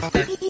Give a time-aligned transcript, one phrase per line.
[0.00, 0.47] Thank you.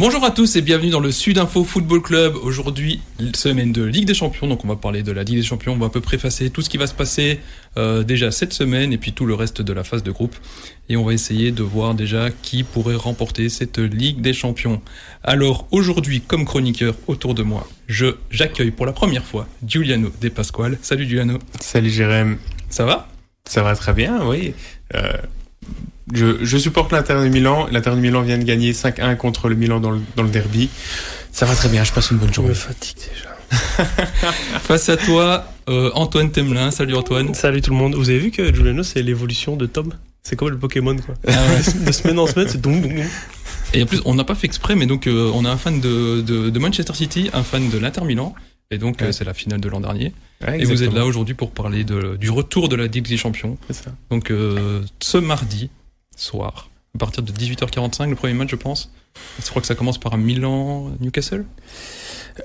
[0.00, 2.34] Bonjour à tous et bienvenue dans le Sud Info Football Club.
[2.34, 3.02] Aujourd'hui,
[3.34, 5.74] semaine de Ligue des Champions, donc on va parler de la Ligue des Champions.
[5.74, 7.38] On va un peu préfacer tout ce qui va se passer
[7.76, 10.34] euh, déjà cette semaine et puis tout le reste de la phase de groupe.
[10.88, 14.80] Et on va essayer de voir déjà qui pourrait remporter cette Ligue des Champions.
[15.22, 20.30] Alors aujourd'hui, comme chroniqueur autour de moi, je j'accueille pour la première fois Giuliano De
[20.30, 20.78] Pasquale.
[20.80, 21.38] Salut Giuliano.
[21.60, 22.38] Salut Jérém.
[22.70, 23.06] Ça va?
[23.44, 24.54] Ça va très bien, oui.
[24.94, 25.12] Euh,
[26.14, 27.66] je, je supporte l'Inter de Milan.
[27.70, 30.68] L'Inter de Milan vient de gagner 5-1 contre le Milan dans le, dans le derby.
[31.32, 32.54] Ça va très bien, je passe une bonne Je me journée.
[32.54, 33.36] fatigue déjà.
[34.60, 36.70] Face à toi, euh, Antoine Temelin.
[36.70, 37.34] Salut Antoine.
[37.34, 37.94] Salut tout le monde.
[37.94, 39.92] Vous avez vu que Juliano, c'est l'évolution de Tom?
[40.22, 41.14] C'est comme le Pokémon, quoi.
[41.26, 41.84] Ah ouais.
[41.86, 43.04] De semaine en semaine, c'est donc, donc, donc.
[43.72, 45.80] Et en plus, on n'a pas fait exprès, mais donc euh, on a un fan
[45.80, 48.34] de, de, de Manchester City, un fan de l'Inter Milan.
[48.72, 50.12] Et donc, euh, c'est la finale de l'an dernier.
[50.46, 53.16] Ouais, Et vous êtes là aujourd'hui pour parler de, du retour de la Ligue des
[53.16, 53.56] Champions.
[53.68, 53.90] C'est ça.
[54.10, 55.70] Donc, euh, ce mardi
[56.20, 58.90] soir, à partir de 18h45, le premier match, je pense.
[59.42, 61.44] Je crois que ça commence par un Milan-Newcastle.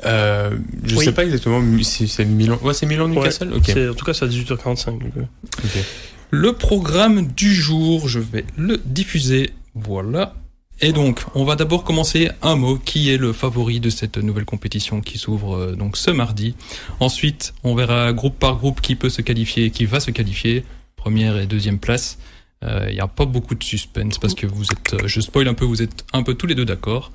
[0.05, 1.05] Euh, je Oui.
[1.05, 2.57] sais pas exactement si c'est Milan.
[2.63, 3.53] Ouais, c'est Milan Newcastle?
[3.53, 3.63] ok.
[3.65, 4.99] C'est- En tout cas, c'est à 18h45.
[4.99, 5.21] donc, euh.
[5.63, 5.83] Ok.
[6.31, 9.51] Le programme du jour, je vais le diffuser.
[9.75, 10.33] Voilà.
[10.81, 14.43] Et donc, on va d'abord commencer un mot qui est le favori de cette nouvelle
[14.43, 16.55] compétition qui s'ouvre euh, donc ce mardi?
[16.99, 20.65] Ensuite, on verra groupe par groupe qui peut se qualifier, qui va se qualifier,
[20.97, 22.17] première et deuxième place.
[22.65, 25.47] Euh, Il n'y a pas beaucoup de suspense parce que vous êtes, euh, je spoil
[25.47, 27.11] un peu, vous êtes un peu tous les deux d'accord.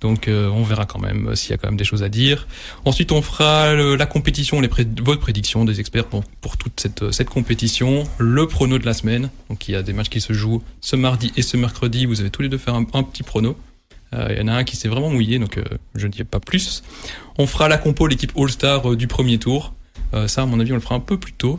[0.00, 2.08] Donc euh, on verra quand même euh, s'il y a quand même des choses à
[2.08, 2.46] dire.
[2.84, 4.68] Ensuite, on fera la compétition, les
[5.02, 8.92] votre prédiction des experts pour, pour toute cette, euh, cette compétition, le prono de la
[8.92, 9.30] semaine.
[9.48, 12.04] Donc il y a des matchs qui se jouent ce mardi et ce mercredi.
[12.04, 13.56] Vous avez tous les deux faire un, petit prono.
[14.12, 16.24] Euh, Il y en a un qui s'est vraiment mouillé, donc euh, je ne dis
[16.24, 16.82] pas plus.
[17.38, 19.72] On fera la compo, l'équipe All-Star euh, du premier tour.
[20.14, 21.58] Euh, ça, à mon avis, on le fera un peu plus tôt.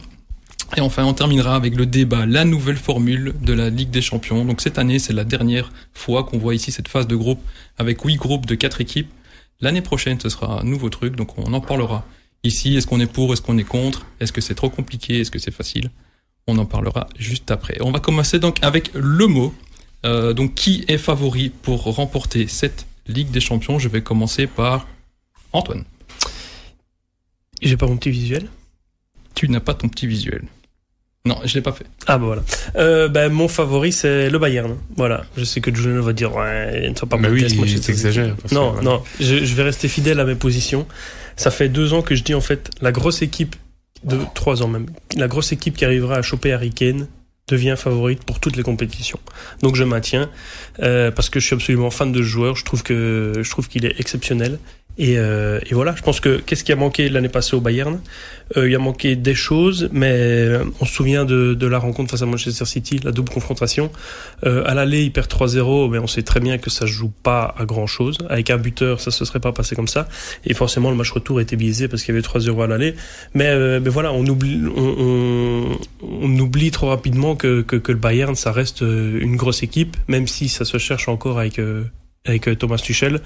[0.75, 4.43] Et enfin, on terminera avec le débat, la nouvelle formule de la Ligue des Champions.
[4.43, 7.41] Donc cette année, c'est la dernière fois qu'on voit ici cette phase de groupe
[7.77, 9.09] avec huit groupes de quatre équipes.
[9.61, 12.05] L'année prochaine, ce sera un nouveau truc, donc on en parlera
[12.43, 12.75] ici.
[12.75, 14.05] Est-ce qu'on est pour, est-ce qu'on est contre?
[14.19, 15.21] Est-ce que c'est trop compliqué?
[15.21, 15.89] Est-ce que c'est facile?
[16.47, 17.77] On en parlera juste après.
[17.81, 19.55] On va commencer donc avec le mot.
[20.05, 23.79] Euh, donc qui est favori pour remporter cette Ligue des Champions?
[23.79, 24.87] Je vais commencer par
[25.53, 25.85] Antoine.
[27.61, 28.47] J'ai pas mon petit visuel.
[29.33, 30.43] Tu n'as pas ton petit visuel.
[31.27, 31.85] Non, je l'ai pas fait.
[32.07, 32.43] Ah bah voilà.
[32.77, 34.77] Euh, ben, mon favori, c'est le Bayern.
[34.95, 35.25] Voilà.
[35.35, 38.53] Je sais que Juliano va dire, ouais, ne sois pas Bah oui, modeste, moi, que,
[38.55, 38.81] Non, voilà.
[38.81, 40.87] non, je, je vais rester fidèle à mes positions.
[41.35, 43.55] Ça fait deux ans que je dis en fait, la grosse équipe,
[44.03, 47.07] de trois ans même, la grosse équipe qui arrivera à choper Harry Kane
[47.49, 49.19] devient favorite pour toutes les compétitions.
[49.61, 50.29] Donc je maintiens
[50.81, 52.55] euh, parce que je suis absolument fan de ce joueur.
[52.55, 54.59] Je trouve que je trouve qu'il est exceptionnel.
[54.97, 57.99] Et, euh, et voilà, je pense que qu'est-ce qui a manqué l'année passée au Bayern?
[58.55, 62.21] Euh, Il a manqué des choses, mais on se souvient de, de la rencontre face
[62.21, 63.91] à Manchester City, la double confrontation.
[64.45, 67.11] Euh, à l'aller, il perd 3-0, mais on sait très bien que ça se joue
[67.23, 68.17] pas à grand chose.
[68.29, 70.07] Avec un buteur, ça se serait pas passé comme ça.
[70.45, 72.95] Et forcément, le match retour était biaisé parce qu'il y avait 3-0 à l'aller.
[73.33, 77.97] Mais, euh, mais voilà, on oublie, on, on, oublie trop rapidement que, que, que le
[77.97, 81.83] Bayern, ça reste euh, une grosse équipe, même si ça se cherche encore avec, euh,
[82.25, 83.21] avec Thomas Tuchel.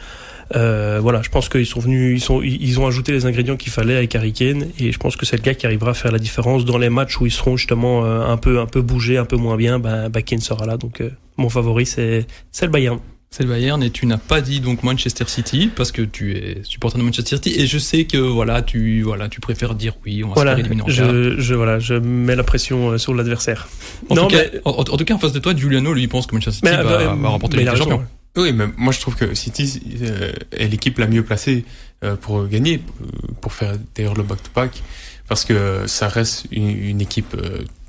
[0.56, 3.72] Euh, voilà, je pense qu'ils sont venus, ils sont, ils ont ajouté les ingrédients qu'il
[3.72, 6.12] fallait avec Harry Kane, et je pense que c'est le gars qui arrivera à faire
[6.12, 9.18] la différence dans les matchs où ils seront justement euh, un peu, un peu bougés,
[9.18, 9.80] un peu moins bien.
[9.80, 13.00] Ben, ben Kane sera là, donc euh, mon favori c'est, c'est le Bayern.
[13.34, 16.58] C'est le Bayern et tu n'as pas dit donc Manchester City parce que tu es
[16.64, 20.22] supporter de Manchester City et je sais que voilà tu voilà tu préfères dire oui
[20.26, 23.70] on va Voilà, se faire je, je, voilà, je mets la pression euh, sur l'adversaire.
[24.10, 26.10] En, Non, tout cas, mais- en, en tout cas en face de toi Giuliano lui
[26.10, 27.76] pense que Manchester City Mais, va, euh, va remporter raison.
[27.78, 28.04] Champions.
[28.38, 31.66] Oui, mais moi je trouve que City euh, est l'équipe la mieux placée
[32.04, 33.06] euh, pour gagner, euh,
[33.42, 34.82] pour faire d'ailleurs le back-to-back,
[35.28, 37.36] parce que ça reste une, équipe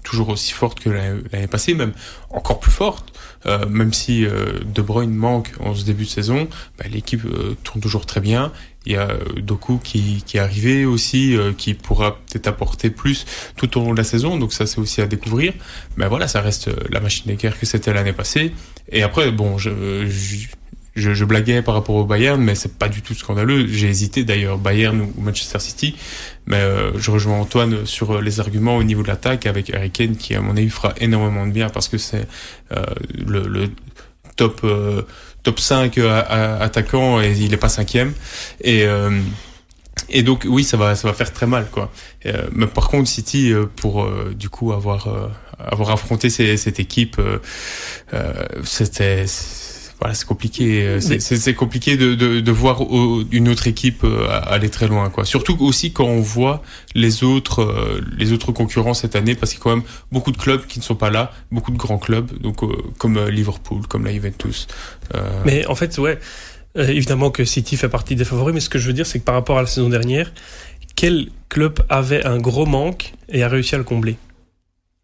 [0.02, 1.92] toujours aussi forte que l'année passée, même
[2.30, 3.12] encore plus forte.
[3.44, 6.48] Euh, même si euh, De Bruyne manque en ce début de saison,
[6.78, 8.52] bah, l'équipe euh, tourne toujours très bien.
[8.86, 12.90] Il y a euh, Doku qui, qui est arrivé aussi, euh, qui pourra peut-être apporter
[12.90, 13.24] plus
[13.56, 15.52] tout au long de la saison, donc ça c'est aussi à découvrir.
[15.96, 18.52] Mais voilà, ça reste euh, la machine de guerre que c'était l'année passée.
[18.90, 20.48] Et après, bon, je, je,
[20.94, 23.66] je, je blaguais par rapport au Bayern, mais c'est pas du tout scandaleux.
[23.66, 25.96] J'ai hésité d'ailleurs, Bayern ou Manchester City,
[26.46, 30.16] mais euh, je rejoins Antoine sur les arguments au niveau de l'attaque avec Harry Kane
[30.16, 32.26] qui, à mon avis, fera énormément de bien parce que c'est
[32.76, 32.84] euh,
[33.26, 33.70] le, le
[34.36, 35.02] top euh,
[35.42, 38.12] top 5 à- à- attaquant et il est pas cinquième.
[38.60, 39.18] Et euh,
[40.08, 41.90] et donc oui, ça va ça va faire très mal quoi.
[42.26, 45.28] Euh, mais par contre City euh, pour euh, du coup avoir euh,
[45.58, 47.38] avoir affronté cette équipe, euh,
[48.14, 48.32] euh,
[48.64, 49.24] c'était
[50.02, 50.98] voilà, c'est compliqué.
[51.00, 52.82] C'est compliqué de, de, de voir
[53.30, 54.04] une autre équipe
[54.46, 55.24] aller très loin, quoi.
[55.24, 56.62] Surtout aussi quand on voit
[56.94, 60.36] les autres, les autres concurrents cette année, parce qu'il y a quand même beaucoup de
[60.36, 62.60] clubs qui ne sont pas là, beaucoup de grands clubs, donc
[62.98, 64.66] comme Liverpool, comme la Juventus.
[65.44, 66.18] Mais en fait, ouais.
[66.74, 69.24] évidemment que City fait partie des favoris, mais ce que je veux dire, c'est que
[69.24, 70.32] par rapport à la saison dernière,
[70.96, 74.16] quel club avait un gros manque et a réussi à le combler?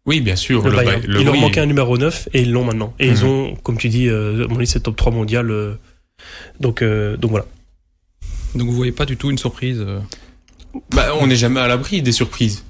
[0.05, 0.67] Oui, bien sûr.
[0.67, 2.93] Le il leur manquait un numéro 9 et ils l'ont maintenant.
[2.99, 3.29] Et ils mhm.
[3.29, 5.51] ont, comme tu dis, euh, mon c'est top 3 mondial.
[5.51, 5.75] Euh,
[6.59, 7.45] donc, euh, donc voilà.
[8.55, 9.85] Donc vous voyez pas du tout une surprise
[10.93, 12.63] bah, on n'est jamais à l'abri des surprises.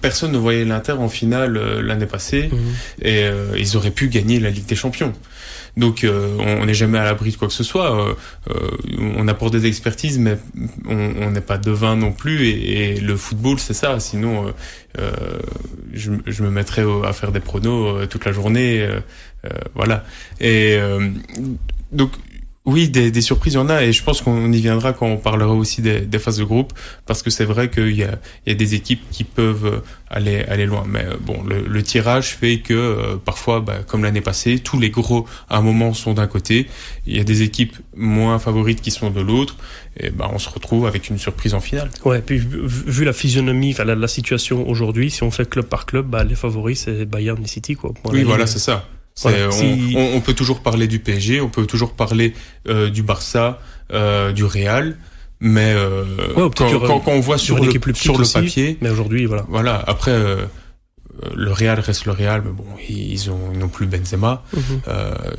[0.00, 2.58] personne ne voyait l'Inter en finale l'année passée mhm.
[3.02, 3.28] et
[3.58, 5.12] ils auraient pu gagner la Ligue des Champions.
[5.76, 8.00] Donc euh, on n'est jamais à l'abri de quoi que ce soit.
[8.00, 8.14] Euh,
[8.50, 8.70] euh,
[9.16, 10.38] on apporte des expertises, mais
[10.86, 12.48] on n'est pas devin non plus.
[12.48, 14.00] Et, le football, c'est ça.
[14.00, 14.54] Sinon,
[15.92, 18.88] je, je, me mettrais à faire des pronos toute la journée.
[19.74, 20.04] voilà.
[20.40, 20.78] Et
[21.92, 22.10] donc
[22.66, 25.06] oui, des, des, surprises, il y en a, et je pense qu'on y viendra quand
[25.06, 26.72] on parlera aussi des, des phases de groupe,
[27.06, 30.44] parce que c'est vrai qu'il y a, il y a des équipes qui peuvent aller,
[30.48, 30.84] aller loin.
[30.88, 34.80] Mais euh, bon, le, le tirage fait que euh, parfois, bah, comme l'année passée, tous
[34.80, 36.66] les gros à un moment sont d'un côté,
[37.06, 39.56] il y a des équipes moins favorites qui sont de l'autre,
[39.98, 41.90] et ben on se retrouve avec une surprise en finale.
[42.04, 45.86] Ouais, puis vu la physionomie, enfin, la, la situation aujourd'hui, si on fait club par
[45.86, 47.94] club, bah, les favoris c'est Bayern et City, quoi.
[48.06, 48.88] oui, voilà, c'est ça
[49.24, 52.34] on, peut toujours parler du PSG, on peut toujours parler
[52.68, 53.60] euh, du Barça,
[53.92, 54.96] euh, du Real,
[55.40, 56.04] mais euh,
[56.54, 59.44] quand, on voit sur le, sur le papier, mais aujourd'hui voilà.
[59.48, 59.82] Voilà.
[59.86, 60.16] Après,
[61.34, 64.44] le Real reste le Real, mais bon, ils ont non plus Benzema.
[64.54, 64.80] Mhm.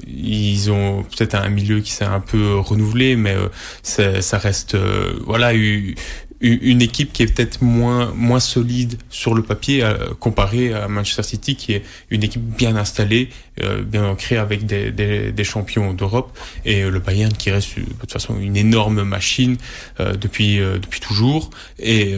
[0.08, 3.36] ils ont peut-être un milieu qui s'est un peu renouvelé, mais
[3.84, 4.78] ça reste
[5.26, 5.94] voilà une
[6.42, 11.56] équipe qui est peut-être moins moins solide sur le papier euh, comparé à Manchester City
[11.56, 13.30] qui est une équipe bien installée,
[13.64, 17.80] euh, bien ancrée avec des, des, des champions d'Europe et euh, le Bayern qui reste
[17.80, 19.58] de toute façon une énorme machine
[20.00, 21.50] depuis depuis toujours
[21.80, 22.16] et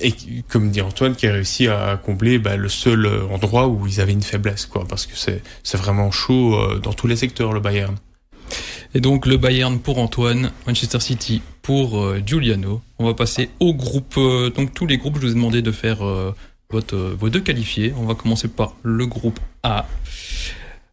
[0.00, 0.14] et
[0.48, 4.12] comme dit Antoine qui a réussi à combler bah, le seul endroit où ils avaient
[4.12, 7.96] une faiblesse quoi parce que c'est c'est vraiment chaud dans tous les secteurs le Bayern.
[8.94, 12.80] Et donc le Bayern pour Antoine, Manchester City pour euh, Giuliano.
[12.98, 15.72] On va passer au groupe, euh, donc tous les groupes, je vous ai demandé de
[15.72, 16.34] faire euh,
[16.70, 17.92] votre, vos deux qualifiés.
[17.96, 19.86] On va commencer par le groupe A.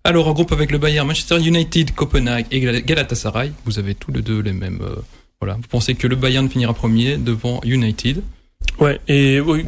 [0.03, 3.51] Alors un groupe avec le Bayern, Manchester United, Copenhague et Galatasaray.
[3.65, 4.81] Vous avez tous les deux les mêmes...
[5.39, 5.55] voilà.
[5.55, 8.23] Vous pensez que le Bayern finira premier devant United?
[8.79, 9.65] Ouais, et oui,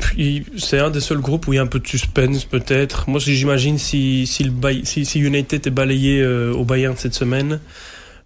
[0.57, 3.09] c'est un des seuls groupes où il y a un peu de suspense peut-être.
[3.09, 4.51] Moi, j'imagine si, si, le
[4.85, 7.59] si, si United est balayé au Bayern cette semaine,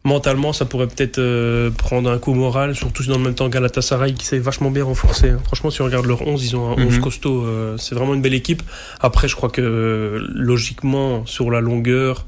[0.08, 4.14] mentalement, ça pourrait peut-être euh, prendre un coup moral, surtout dans le même temps Galatasaray
[4.14, 5.30] qui s'est vachement bien renforcé.
[5.30, 5.40] Hein.
[5.44, 7.02] Franchement, si on regarde leur 11, ils ont un 11 mhm.
[7.02, 7.44] costaud.
[7.46, 8.64] Euh, c'est vraiment une belle équipe.
[9.00, 12.26] Après, je crois que euh, logiquement, sur la longueur,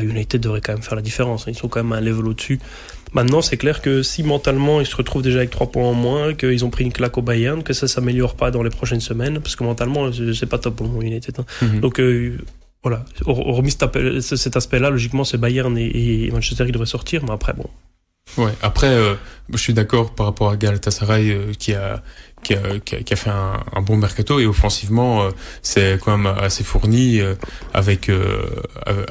[0.00, 1.42] United devrait quand même faire la différence.
[1.42, 1.52] Hein.
[1.52, 2.58] Ils sont quand même un level au-dessus.
[3.12, 6.34] Maintenant, c'est clair que si mentalement ils se retrouvent déjà avec 3 points en moins,
[6.34, 9.40] qu'ils ont pris une claque au Bayern, que ça s'améliore pas dans les prochaines semaines,
[9.40, 11.38] parce que mentalement, c'est pas top pour United.
[11.38, 11.44] Hein.
[11.60, 11.80] Mhm.
[11.80, 12.00] Donc,
[12.82, 17.68] voilà, hormis cet aspect-là, logiquement, c'est Bayern et, Manchester qui devraient sortir, mais après, bon.
[18.38, 19.14] Ouais, après, euh,
[19.52, 22.02] je suis d'accord par rapport à Galatasaray euh, qui a
[22.42, 25.30] qui a, qui a, fait un, un, bon mercato et offensivement euh,
[25.62, 27.20] c'est quand même assez fourni
[27.72, 28.10] avec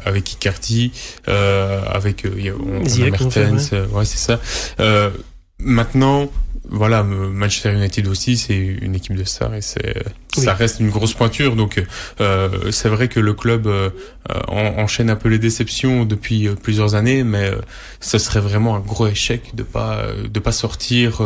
[0.06, 0.92] avec Icardi
[1.26, 4.40] avec on, Mertens ouais c'est ça
[5.60, 6.30] maintenant
[6.72, 10.04] voilà, Manchester United aussi, c'est une équipe de stars et c'est
[10.34, 11.58] ça reste une grosse pointure.
[11.58, 11.84] Donc
[12.22, 13.90] euh, c'est vrai que le club euh,
[14.48, 17.56] enchaîne un peu les déceptions depuis euh, plusieurs années, mais euh,
[18.00, 21.22] ce serait vraiment un gros échec de pas de pas sortir.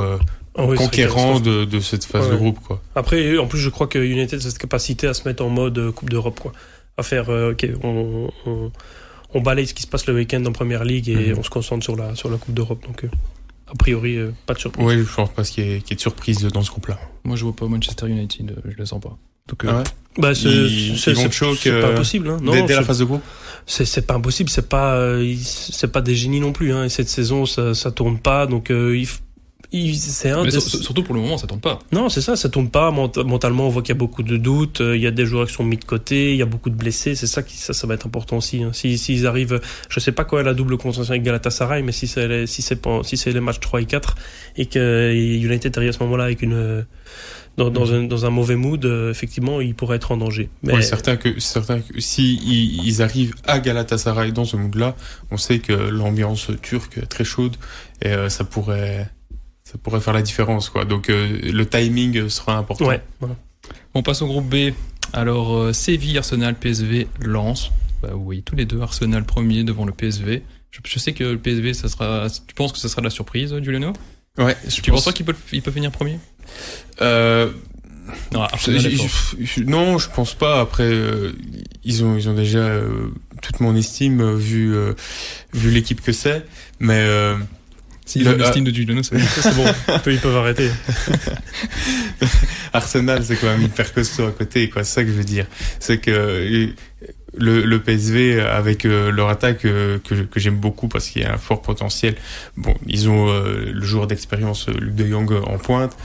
[0.57, 2.81] Ah conquérant de, de, cette phase de groupe quoi.
[2.95, 5.91] Après en plus je crois que United a cette capacité à se mettre en mode
[5.91, 6.53] Coupe d'Europe quoi.
[6.97, 8.71] À faire ok on, on,
[9.33, 11.39] on, balaye ce qui se passe le week-end en première ligue et mhm.
[11.39, 13.05] on se concentre sur la sur la Coupe d'Europe donc
[13.67, 14.85] a priori, euh, pas de surprise.
[14.85, 16.99] Oui, je pense pas qu'il y, ait de surprise dans ce groupe-là.
[17.23, 19.17] Moi, je vois pas Manchester United, euh, je le sens pas.
[19.47, 19.83] Donc, euh, ah ouais
[20.17, 21.13] bah, c'est
[21.81, 22.29] pas impossible.
[22.29, 22.37] Hein.
[22.41, 23.23] Non, dès, dès la phase de groupe
[23.67, 26.71] c'est pas impossible, c'est pas c'est pas des génies non plus.
[26.71, 26.85] Hein.
[26.85, 29.07] Et cette saison, ça, ça tourne pas, donc il,
[29.71, 31.79] c'est un surtout pour le moment, ça tourne pas.
[31.91, 32.91] Non, c'est ça, ça tourne pas.
[32.91, 34.81] Mentalement, on voit qu'il y a beaucoup de doutes.
[34.81, 36.31] Euh, il y a des joueurs qui sont mis de côté.
[36.31, 37.15] Il y a beaucoup de blessés.
[37.15, 38.63] C'est ça qui, ça, ça va être important aussi.
[38.63, 38.71] Hein.
[38.73, 42.07] Si, s'ils arrivent, je sais pas quoi est la double concentration avec Galatasaray, mais si
[42.07, 44.15] c'est les, si c'est si c'est les matchs 3 et 4
[44.57, 46.85] et que United arrive à ce moment-là avec une,
[47.57, 50.49] dans, dans, un, dans un mauvais mood, euh, effectivement, il pourrait être en danger.
[50.63, 52.35] Mais certains que certains que si
[52.83, 54.95] ils, arrivent à Galatasaray dans ce mood-là,
[55.31, 57.55] on sait que l'ambiance turque est très chaude
[58.01, 59.09] et euh, ça pourrait
[59.75, 60.85] ça pourrait faire la différence, quoi.
[60.85, 62.85] Donc euh, le timing sera important.
[62.85, 63.01] Ouais,
[63.93, 64.73] On passe au groupe B.
[65.11, 67.71] Alors euh, Séville, Arsenal, PSV, Lens.
[68.01, 70.43] Bah oui, tous les deux Arsenal premier devant le PSV.
[70.71, 72.27] Je, sais que le PSV, ça sera.
[72.47, 73.91] Tu penses que ça sera de la surprise, Giuliano?
[74.37, 74.55] Ouais.
[74.65, 76.19] Je tu penses pas qu'il peut, il peut finir premier?
[77.01, 77.51] Euh,
[78.31, 80.61] non, je, non, je pense pas.
[80.61, 81.33] Après, euh,
[81.83, 83.09] ils ont ils ont déjà euh,
[83.41, 84.73] toute mon estime euh, vu
[85.53, 86.45] vu l'équipe que c'est,
[86.79, 87.05] mais
[88.05, 88.71] si ont l'estime de
[89.03, 89.65] c'est bon,
[90.05, 90.69] ils peuvent arrêter.
[92.73, 94.83] Arsenal, c'est quand même hyper costaud à côté, quoi.
[94.83, 95.45] C'est ça que je veux dire.
[95.79, 96.69] C'est que
[97.37, 101.37] le, le, PSV avec leur attaque que, que j'aime beaucoup parce qu'il y a un
[101.37, 102.15] fort potentiel.
[102.57, 105.97] Bon, ils ont le joueur d'expérience Luc de Jong en pointe.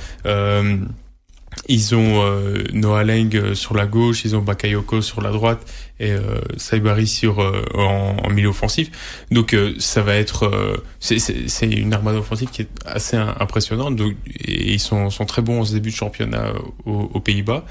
[1.51, 5.31] Euh, ils ont euh, Noah Leng euh, sur la gauche, ils ont Bakayoko sur la
[5.31, 5.61] droite
[5.99, 8.91] et euh, Saibari sur euh, en, milieu offensif.
[9.31, 13.97] Donc ça va être c'est une armade offensive qui est assez impressionnante.
[13.97, 16.53] Donc, et ils sont, sont très bons en ce début de championnat
[16.85, 17.65] aux, Pays-Bas.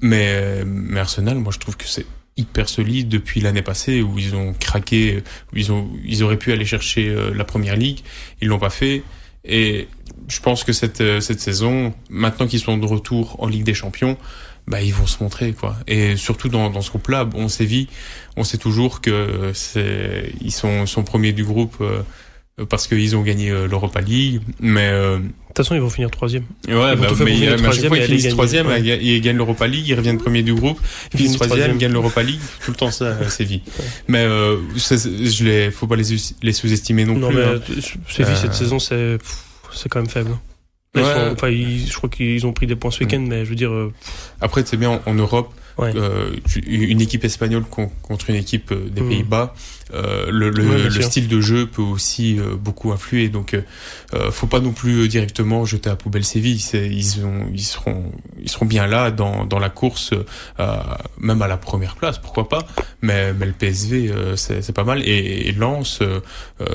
[0.00, 2.06] mais, mais Arsenal, moi je trouve que c'est
[2.36, 6.52] hyper solide depuis l'année passée où ils ont craqué, où ils ont ils auraient pu
[6.52, 8.00] aller chercher la première ligue,
[8.40, 9.02] ils l'ont pas fait.
[9.48, 9.88] Et
[10.28, 13.74] je pense que cette, euh, cette saison, maintenant qu'ils sont de retour en Ligue des
[13.74, 14.16] Champions,
[14.66, 15.76] bah, ils vont se montrer, quoi.
[15.86, 17.88] Et surtout dans, dans ce groupe-là, on sévit,
[18.36, 22.02] on sait toujours que c'est, ils sont, sont premiers du groupe euh,
[22.68, 26.44] parce qu'ils ont gagné euh, l'Europa League, mais de toute façon, ils vont finir troisième.
[26.68, 29.94] Ouais, bah, mais, mais à chaque fois ils finissent troisième, ils gagnent l'Europa League, ils
[29.94, 30.80] reviennent premier du groupe,
[31.12, 33.62] ils finissent troisième, ils gagnent l'Europa League, tout le temps ça, Séville.
[34.08, 37.36] Mais euh, je les, faut pas les, les sous-estimer non, non plus.
[37.36, 37.60] Mais, hein.
[38.08, 39.18] Séville cette saison, c'est
[39.76, 40.30] c'est quand même faible.
[40.96, 43.28] enfin, je crois qu'ils ont pris des points ce week-end, mm.
[43.28, 43.72] mais je veux dire.
[43.72, 43.92] Euh,
[44.40, 45.52] Après, c'est bien en, Europe.
[45.78, 46.30] Euh,
[46.66, 49.08] une équipe espagnole contre une équipe euh, des mm.
[49.08, 49.54] Pays-Bas,
[49.94, 53.28] euh, le, le, le style de jeu peut aussi euh, beaucoup influer.
[53.28, 56.60] Donc, euh, faut pas non plus directement jeter à poubelle Séville.
[56.72, 60.12] Ils, ont, ils seront, ils seront bien là dans, dans la course,
[61.18, 62.66] même à la première place, pourquoi pas.
[63.02, 65.02] Mais, mais le PSV, c'est pas mal.
[65.02, 66.00] Et, et Lens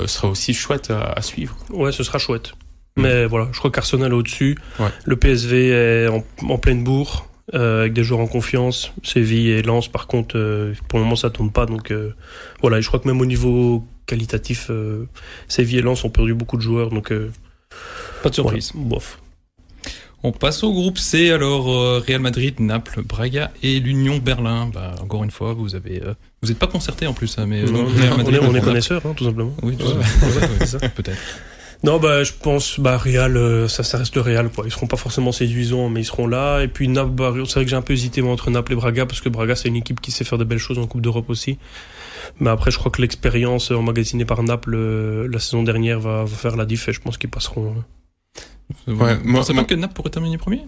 [0.06, 1.56] sera aussi chouette à, à suivre.
[1.70, 2.52] Ouais, ce sera chouette.
[2.96, 4.58] Mais voilà, je crois qu'Arsenal est au-dessus.
[5.04, 7.26] Le PSV est en, en pleine bourre.
[7.54, 8.92] Euh, avec des joueurs en confiance.
[9.02, 11.66] Séville et Lens, par contre, euh, pour le moment, ça tourne pas.
[11.66, 12.14] Donc euh,
[12.60, 14.70] voilà, et je crois que même au niveau qualitatif,
[15.48, 16.90] Séville et Lens ont perdu beaucoup de joueurs.
[16.90, 17.12] Donc
[18.22, 18.72] pas de surprise.
[18.74, 19.18] bof.
[20.24, 24.70] On passe au groupe C, alors Real Madrid, Naples, Braga et l'Union Berlin.
[24.72, 26.00] Bah, encore une fois, vous avez,
[26.42, 29.52] vous n'êtes pas concerté en plus, hein, mais on, est, connaisseurs, hein, tout simplement.
[29.62, 29.76] Oui,
[30.94, 31.18] peut-être.
[31.84, 34.64] Non, bah, je pense, bah, Real, euh, ça, ça reste le Real, quoi.
[34.66, 36.60] Ils seront pas forcément séduisants, mais ils seront là.
[36.60, 38.76] Et puis, Naples, bah, c'est vrai que j'ai un peu hésité, moi, entre Naples et
[38.76, 41.00] Braga, parce que Braga, c'est une équipe qui sait faire de belles choses en Coupe
[41.00, 41.58] d'Europe aussi.
[42.38, 46.56] Mais après, je crois que l'expérience emmagasinée par Naples euh, la saison dernière va, faire
[46.56, 47.74] la diff et je pense qu'ils passeront.
[48.88, 48.94] Euh.
[48.94, 50.62] Ouais, moi, c'est pas que Naples pourrait terminer premier?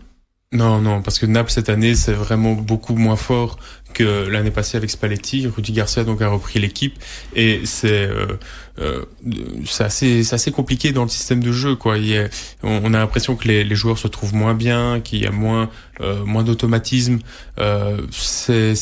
[0.52, 3.58] Non, non, parce que Naples cette année c'est vraiment beaucoup moins fort
[3.92, 5.48] que l'année passée avec Spalletti.
[5.48, 6.96] Rudy Garcia donc a repris l'équipe
[7.34, 8.38] et c'est euh,
[8.78, 9.04] euh,
[9.66, 11.96] c'est assez compliqué dans le système de jeu quoi.
[11.96, 12.28] Il y a,
[12.62, 15.70] on, a l'impression que les, les, joueurs se trouvent moins bien, qu'il y a moins
[16.00, 17.18] euh, moins d'automatisme.
[17.60, 18.74] Euh, c'est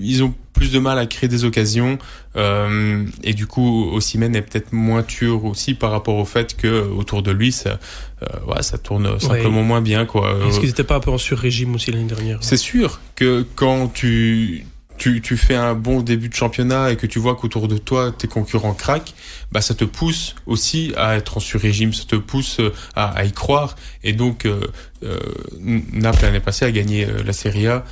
[0.00, 1.98] ils ont plus de mal à créer des occasions
[2.36, 6.86] euh, et du coup Osimhen est peut-être moins tueur aussi par rapport au fait que
[6.90, 7.78] autour de lui ça
[8.22, 10.36] euh, ouais, ça tourne simplement moins bien quoi.
[10.46, 12.38] Est-ce qu'ils n'étaient pas un peu en sur-régime aussi l'année dernière?
[12.42, 14.66] C'est sûr que quand tu
[15.00, 18.28] tu, fais un bon début de championnat et que tu vois qu'autour de toi tes
[18.28, 19.14] concurrents craquent,
[19.50, 23.32] bah ça te pousse aussi à être en sur-régime, ça te pousse euh, à, y
[23.32, 23.76] croire.
[24.04, 24.60] Et donc euh,
[25.02, 25.18] euh,
[25.58, 27.84] Naples l'année passée a gagné euh, la Serie A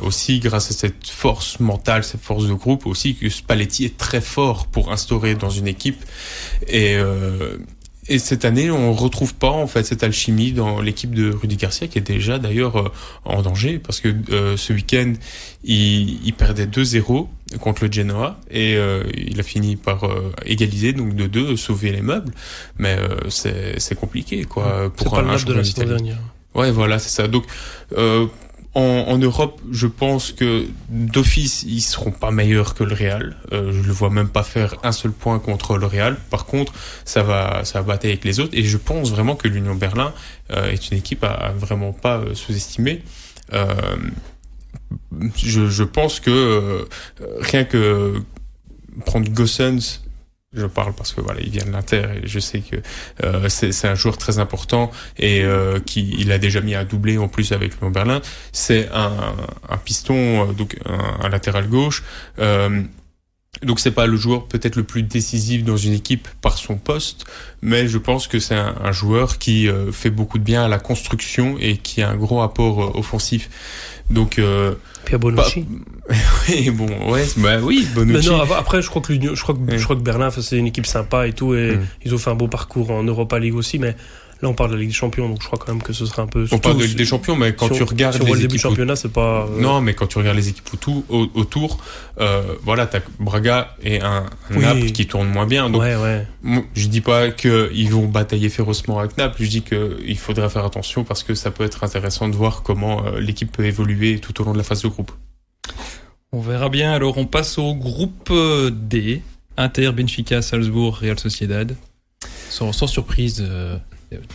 [0.00, 4.22] aussi grâce à cette force mentale, cette force de groupe aussi que Spalletti est très
[4.22, 6.02] fort pour instaurer dans une équipe.
[6.66, 6.96] Et
[8.10, 11.86] et cette année, on retrouve pas en fait cette alchimie dans l'équipe de Rudy Garcia
[11.86, 12.92] qui est déjà d'ailleurs euh,
[13.24, 15.12] en danger parce que euh, ce week-end,
[15.62, 17.28] il, il perdait 2-0
[17.60, 20.08] contre le Genoa et euh, il a fini par
[20.44, 22.32] égaliser donc de 2 sauver les meubles,
[22.78, 22.98] mais
[23.28, 26.18] c'est compliqué quoi pour un, le de la saison dernière.
[26.56, 27.28] Ouais, voilà, c'est ça.
[27.28, 27.44] Donc
[28.74, 33.36] en, en, Europe, je pense que d'office, ils seront pas meilleurs que le Real.
[33.52, 36.16] Euh, je le vois même pas faire un seul point contre le Real.
[36.30, 36.72] Par contre,
[37.04, 38.56] ça va, ça va battre avec les autres.
[38.56, 40.12] Et je pense vraiment que l'Union Berlin
[40.52, 43.02] euh, est une équipe à, vraiment pas euh, sous-estimer.
[43.52, 43.74] Euh,
[45.36, 46.84] je, je, pense que euh,
[47.40, 48.22] rien que
[49.04, 50.00] prendre Gossens
[50.52, 52.76] je parle parce que voilà, il vient de l'Inter et je sais que
[53.22, 57.18] euh, c'est un joueur très important et euh, qui il a déjà mis un doublé
[57.18, 58.20] en plus avec le Berlin.
[58.50, 59.12] C'est un,
[59.68, 62.02] un piston euh, donc un, latéral gauche.
[62.40, 62.82] Euh,
[63.62, 67.26] donc c'est pas le joueur peut-être le plus décisif dans une équipe par son poste,
[67.62, 70.78] mais je pense que c'est un, joueur qui euh, fait beaucoup de bien à la
[70.78, 73.50] construction et qui a un gros apport euh, offensif.
[74.08, 74.40] Donc
[75.04, 75.66] Puis à Bonucci.
[76.48, 78.28] oui, bon, ouais, bah oui, Bonucci.
[78.28, 80.66] Mais non, après, je crois que je crois que je crois que Berlin, c'est une
[80.66, 81.86] équipe sympa et tout, et mm.
[82.04, 83.96] ils ont fait un beau parcours en Europa League aussi, mais
[84.42, 86.06] Là, on parle de la Ligue des Champions, donc je crois quand même que ce
[86.06, 86.46] serait un peu.
[86.50, 88.96] On parle de Ligue des Champions, mais quand tu regardes les le début du championnat,
[88.96, 89.46] c'est pas.
[89.46, 91.04] Euh, non, mais quand tu regardes les équipes autour,
[91.34, 91.78] autour
[92.20, 95.70] euh, voilà, t'as Braga et un, Naples qui tourne moins bien.
[95.70, 96.26] Donc, ouais, ouais.
[96.74, 99.42] je dis pas qu'ils vont batailler férocement avec Naples.
[99.42, 103.06] Je dis qu'il faudrait faire attention parce que ça peut être intéressant de voir comment
[103.06, 105.12] euh, l'équipe peut évoluer tout au long de la phase de groupe.
[106.32, 106.92] On verra bien.
[106.92, 109.22] Alors, on passe au groupe euh, D.
[109.56, 111.74] Inter, Benfica, Salzbourg, Real Sociedad.
[112.50, 113.44] Sans, sans surprise,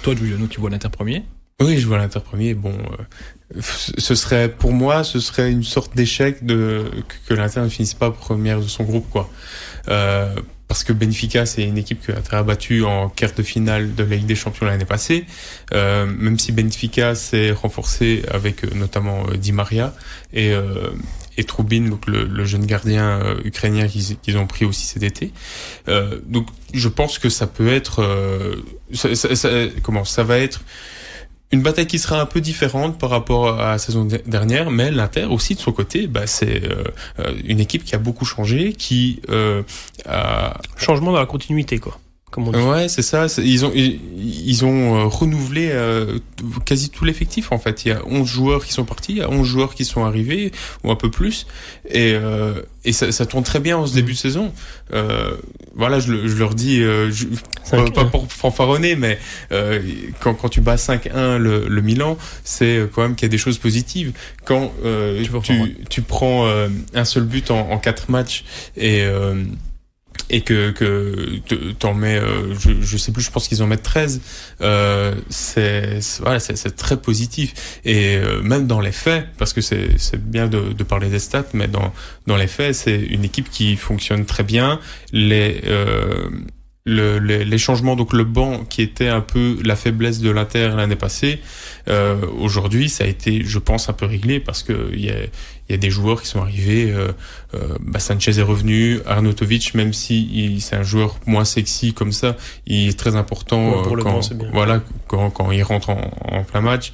[0.02, 1.24] toi, Giuliano, tu vois l'Inter premier
[1.62, 2.54] Oui, je vois l'Inter premier.
[2.54, 6.86] Bon, euh, ce serait pour moi, ce serait une sorte d'échec de
[7.28, 9.30] que, l'Inter ne finisse pas première de son groupe, quoi.
[9.88, 10.34] Euh,
[10.68, 14.04] parce que Benfica, c'est une équipe que l'Inter a battue en quart de finale de
[14.04, 15.26] la Ligue des Champions l'année passée.
[15.74, 19.94] Euh, même si Benfica s'est renforcé avec euh, notamment Di Maria
[20.34, 20.54] et
[21.38, 25.32] et Troubin, donc le, jeune gardien euh, ukrainien qu'ils ont pris aussi cet été.
[25.88, 28.56] Euh, donc je pense que ça peut être, euh,
[28.94, 29.50] ça,
[29.84, 30.62] comment, ça va être
[31.52, 35.26] une bataille qui sera un peu différente par rapport à la saison dernière, mais l'Inter
[35.26, 36.64] aussi de son côté, bah, c'est
[37.46, 39.22] une équipe qui a beaucoup changé, qui
[40.06, 42.00] a changement dans la continuité quoi.
[42.38, 43.28] Ouais, c'est ça.
[43.38, 46.20] Ils ont ils, ont euh, renouvelé euh,
[46.66, 47.86] quasi tout l'effectif en fait.
[47.86, 50.04] Il y a 11 joueurs qui sont partis, il y a 11 joueurs qui sont
[50.04, 50.52] arrivés
[50.84, 51.48] ou un peu plus,
[51.90, 54.54] et euh, et ça, ça tourne très bien en ce début de saison.
[54.94, 55.36] Euh,
[55.76, 57.26] voilà, je, je, leur dis, euh, je,
[57.94, 59.18] pas, pour fanfaronner, mais
[59.52, 59.82] euh,
[60.20, 63.38] quand, quand tu bats 5-1 le, le Milan, c'est quand même qu'il y a des
[63.38, 64.14] choses positives.
[64.44, 64.72] Quand
[65.44, 66.48] tu, tu, prends
[66.94, 68.44] un seul but en, en 4 matchs
[68.78, 69.04] et
[70.30, 73.84] et que que t'en mets euh, je, je sais plus je pense qu'ils en mettent
[73.84, 74.22] 13
[74.62, 77.80] euh, c'est voilà c'est très positif.
[77.86, 81.46] Et euh, même dans les faits parce que c'est bien de, de parler des stats
[81.54, 81.94] mais dans
[82.28, 84.80] dans les faits c'est une équipe qui fonctionne très bien.
[85.12, 86.30] Les euh,
[86.86, 90.72] le, les, les, changements, donc le banc qui était un peu la faiblesse de l'Inter
[90.76, 91.40] l'année passée,
[91.90, 95.16] euh, aujourd'hui ça a été, je pense, un peu réglé parce que y a,
[95.70, 96.92] il y a des joueurs qui sont arrivés.
[96.92, 97.12] Euh,
[97.56, 102.36] euh, bah Sanchez est revenu, Arnautovic, même si c'est un joueur moins sexy comme ça,
[102.66, 106.62] il est très important pour euh, quand, voilà quand, quand il rentre en, en plein
[106.62, 106.92] match.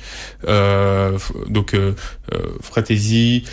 [0.48, 1.18] Euh,
[1.48, 1.94] donc euh,
[2.34, 3.44] euh Fratesi,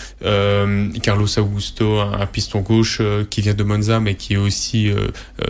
[1.02, 4.92] Carlos Augusto, un, piston gauche qui vient de Monza mais qui est aussi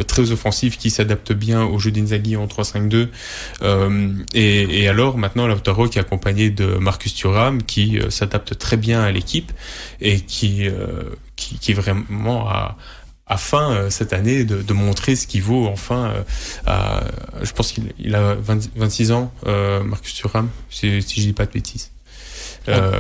[0.07, 3.09] très offensif, qui s'adapte bien au jeu d'Inzaghi en 3-5-2.
[4.35, 9.03] et, et alors maintenant Lautaro qui est accompagné de Marcus Thuram qui s'adapte très bien
[9.03, 9.53] à l'équipe
[10.01, 11.05] et qui, euh,
[11.37, 12.77] qui, qui vraiment a,
[13.27, 16.23] a faim euh, cette année de, de montrer ce qu'il vaut enfin euh,
[16.66, 17.05] à,
[17.42, 19.33] je pense qu'il il a 26 ans
[19.85, 21.90] Marcus Thuram si, si je dis pas de bêtises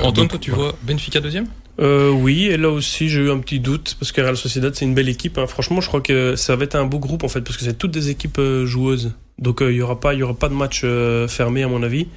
[0.02, 1.46] Antoine toi tu vois Benfica deuxième?
[1.80, 4.84] Euh, oui, et là aussi j'ai eu un petit doute parce que Real Sociedad c'est
[4.84, 5.38] une belle équipe.
[5.38, 5.46] Hein.
[5.46, 7.78] Franchement, je crois que ça va être un beau groupe en fait parce que c'est
[7.78, 9.12] toutes des équipes joueuses.
[9.38, 11.68] Donc euh, il y aura pas, il y aura pas de match euh, fermé à
[11.68, 12.08] mon avis.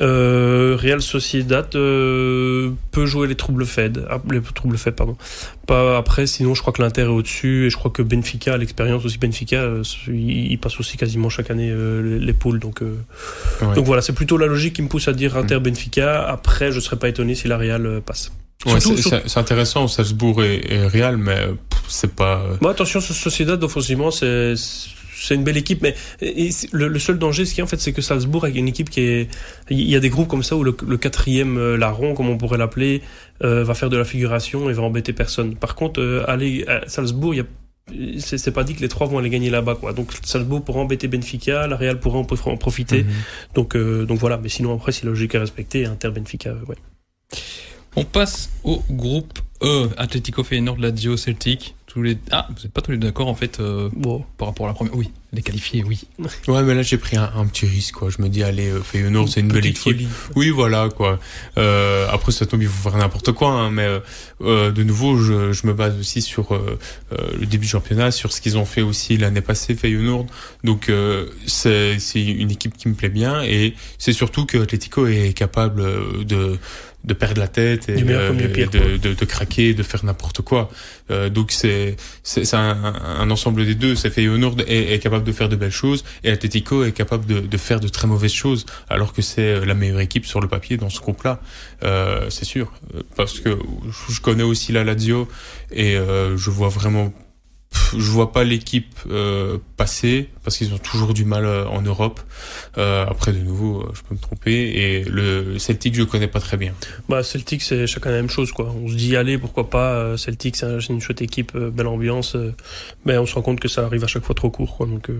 [0.00, 5.16] Euh, Real Sociedad euh, peut jouer les troubles faits, ah, les troubles faits pardon.
[5.66, 9.04] Pas après, sinon je crois que l'Inter est au-dessus et je crois que Benfica, l'expérience
[9.04, 9.62] aussi Benfica,
[10.08, 11.72] il, passe aussi quasiment chaque année
[12.02, 12.60] les poules.
[12.60, 12.82] Donc
[13.74, 16.26] donc voilà, c'est plutôt la logique qui me pousse à dire Inter Benfica.
[16.26, 18.32] Après, je serais pas étonné si la Real passe.
[18.66, 21.48] Ouais, c'est intéressant, Salzbourg et, et Real, mais
[21.88, 22.42] c'est pas.
[22.62, 24.54] Bon, attention, Sociedad offensivement, c'est
[25.16, 25.94] c'est une belle équipe, mais
[26.72, 29.28] le, seul danger, ce qui en fait, c'est que Salzbourg a une équipe qui est,
[29.70, 32.58] il y a des groupes comme ça où le, quatrième euh, larron, comme on pourrait
[32.58, 33.02] l'appeler,
[33.42, 35.56] euh, va faire de la figuration et va embêter personne.
[35.56, 37.46] Par contre, euh, aller à Salzbourg, il y a
[38.18, 39.92] c'est pas dit que les trois vont aller gagner là-bas quoi.
[39.92, 42.24] Donc Salzbourg pourra embêter Benfica la Real pourra en
[42.56, 43.04] profiter.
[43.04, 43.10] mhm.
[43.54, 44.38] donc donc voilà.
[44.38, 46.76] Mais sinon après la logique est respectée Inter Benfica ouais.
[47.94, 52.18] On passe au groupe E Atletico Feyenoord Lazio Celtic les...
[52.30, 54.24] Ah, vous n'êtes pas tous les deux d'accord en fait euh, bon.
[54.38, 54.96] par rapport à la première.
[54.96, 56.02] Oui, les qualifiés, oui.
[56.48, 58.10] Ouais, mais là j'ai pris un, petit risque quoi.
[58.10, 60.08] Je me dis allez, euh, Feyenoord c'est une belle équipe.
[60.36, 61.18] Oui, voilà quoi.
[61.58, 63.88] Euh, après ça tombe, il faut faire n'importe quoi, hein, mais
[64.42, 66.78] euh, de nouveau, je, je, me base aussi sur euh,
[67.10, 70.26] le début du championnat, sur ce qu'ils ont fait aussi l'année passée Feyenoord.
[70.62, 70.90] Donc
[71.46, 75.84] c'est c'est une équipe qui me plaît bien et c'est surtout que Atletico est capable
[76.24, 76.58] de
[77.04, 80.70] de perdre la tête et, de, de, de, craquer, de faire n'importe quoi.
[81.10, 83.94] Euh, donc c'est c'est un, un, ensemble des deux.
[83.94, 87.40] C'est Feyenoord est, est capable de faire de belles choses et Atletico est capable de,
[87.40, 90.76] de faire de très mauvaises choses, alors que c'est la meilleure équipe sur le papier
[90.76, 91.40] dans ce groupe-là.
[91.82, 92.72] Euh, c'est sûr,
[93.16, 93.58] parce que
[94.08, 95.28] je connais aussi la Lazio
[95.70, 97.12] et euh, je vois vraiment
[97.96, 102.20] je vois pas l'équipe euh, passer parce qu'ils ont toujours du mal euh, en Europe.
[102.78, 104.52] Euh, après, de nouveau, euh, je peux me tromper.
[104.52, 106.72] Et le Celtic, je connais pas très bien.
[107.08, 108.74] Bah, Celtic, c'est chacun la même chose, quoi.
[108.82, 110.16] On se dit, allez, pourquoi pas.
[110.16, 112.36] Celtic, c'est une chouette équipe, belle ambiance.
[113.04, 114.86] mais on se rend compte que ça arrive à chaque fois trop court, quoi.
[114.86, 115.10] Donc,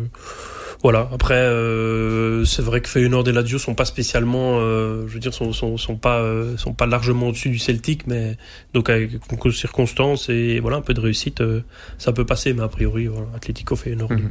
[0.84, 1.08] voilà.
[1.14, 5.32] Après, euh, c'est vrai que Feyenoord et Lazio sont pas spécialement, euh, je veux dire,
[5.32, 8.36] sont, sont, sont pas, euh, sont pas largement au-dessus du Celtic, mais
[8.74, 9.12] donc avec
[9.50, 11.62] circonstances et voilà un peu de réussite, euh,
[11.96, 12.52] ça peut passer.
[12.52, 14.12] Mais a priori, voilà, Atlético Feyenoord.
[14.12, 14.30] Mhm.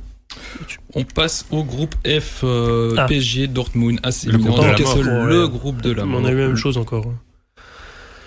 [0.96, 3.06] On passe au groupe F, euh, Ah.
[3.06, 5.50] PSG, Dortmund, AC Le Milan, groupe de la Newcastle, mort, le ouais.
[5.50, 6.26] groupe de la on mort.
[6.26, 7.06] a eu la même chose encore.
[7.08, 7.18] hein.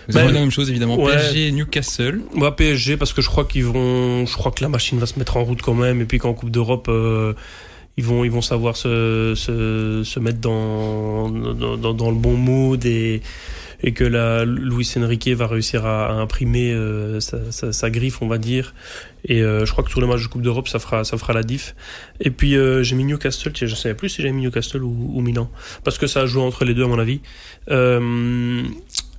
[0.09, 1.03] Vous avez Ben, la même chose évidemment.
[1.03, 1.13] ouais.
[1.17, 2.21] PSG, Newcastle.
[2.35, 5.19] Moi PSG parce que je crois qu'ils vont, je crois que la machine va se
[5.19, 7.33] mettre en route quand même et puis qu'en Coupe d'Europe euh,
[7.97, 12.37] ils vont ils vont savoir se se, se mettre dans, dans dans dans le bon
[12.37, 13.21] mood et
[13.83, 18.23] et que la Luis Enrique va réussir à, à imprimer euh, sa, sa, sa griffe
[18.23, 18.75] on va dire
[19.25, 21.33] et euh, je crois que sur le match de Coupe d'Europe ça fera ça fera
[21.33, 21.75] la diff
[22.21, 25.21] et puis euh, j'ai mis Newcastle je savais plus si j'avais mis Newcastle ou, ou
[25.21, 25.51] Milan
[25.85, 27.21] parce que ça a joué entre les deux à mon avis
[27.71, 28.63] euh,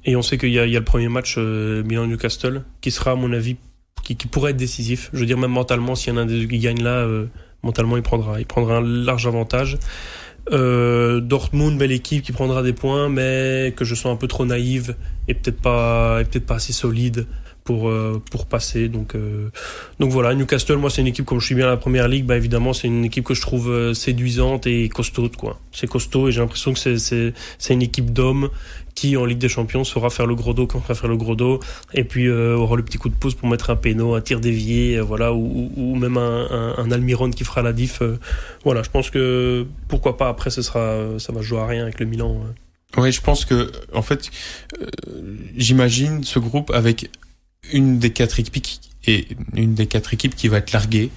[0.07, 3.15] et on sait qu'il y y a le premier match euh, Milan-Newcastle qui sera, à
[3.15, 3.57] mon avis,
[4.03, 5.09] qui, qui pourrait être décisif.
[5.11, 6.91] Je veux dire, même mentalement, s'il y en a un des deux qui gagne là,
[6.91, 7.27] euh,
[7.61, 9.77] mentalement, il prendra, il prendra un large avantage.
[10.51, 14.45] Euh, Dortmund, belle équipe qui prendra des points, mais que je sens un peu trop
[14.45, 14.95] naïve
[15.27, 17.27] et peut-être pas, peut-être pas assez solide
[17.67, 18.87] pour euh, pour passer.
[18.87, 19.49] Donc euh,
[19.99, 22.25] donc voilà, Newcastle, moi c'est une équipe comme je suis bien à la première ligue,
[22.25, 25.59] bah évidemment c'est une équipe que je trouve euh, séduisante et costaud quoi.
[25.73, 28.49] C'est costaud et j'ai l'impression que c'est c'est une équipe d'hommes
[28.97, 31.17] qui en Ligue des Champions saura faire le gros dos quand on va faire le
[31.17, 31.59] gros dos
[31.93, 34.39] et puis euh, aura le petit coup de pouce pour mettre un péno, un tir
[34.39, 38.01] dévié, euh, voilà, ou, même un, un, Almiron qui fera la diff.
[38.01, 38.17] euh,
[38.63, 41.99] voilà, je pense que pourquoi pas après ce sera ça va jouer à rien avec
[41.99, 42.41] le Milan.
[42.97, 44.31] Oui, je pense que, en fait,
[45.55, 47.11] j'imagine ce groupe avec
[47.71, 51.09] une des quatre équipes qui, et une des quatre équipes qui va être larguée,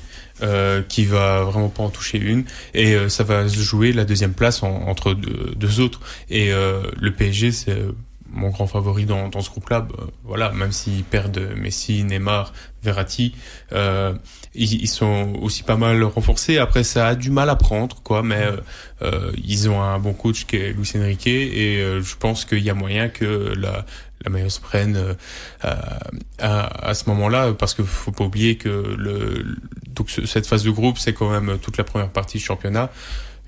[0.43, 4.05] euh, qui va vraiment pas en toucher une, et euh, ça va se jouer la
[4.05, 6.01] deuxième place en- entre deux, autres.
[6.31, 7.77] Et euh, le PSG, c'est
[8.33, 9.81] mon grand favori dans, dans ce groupe-là.
[9.81, 13.35] Bah, voilà, même s'ils perdent Messi, Neymar, Verratti,
[13.73, 14.15] euh,
[14.55, 16.57] ils, ils sont aussi pas mal renforcés.
[16.59, 18.57] Après, ça a du mal à prendre, quoi, mais euh,
[19.03, 22.63] euh, ils ont un bon coach qui est Luis Enrique, et euh, je pense qu'il
[22.63, 23.85] y a moyen que la
[24.25, 25.15] la meilleure se prenne euh,
[26.39, 29.45] à, à, ce moment-là, parce que faut pas oublier que le
[29.95, 32.91] donc ce- cette phase de groupe, c'est quand même toute la première partie du championnat.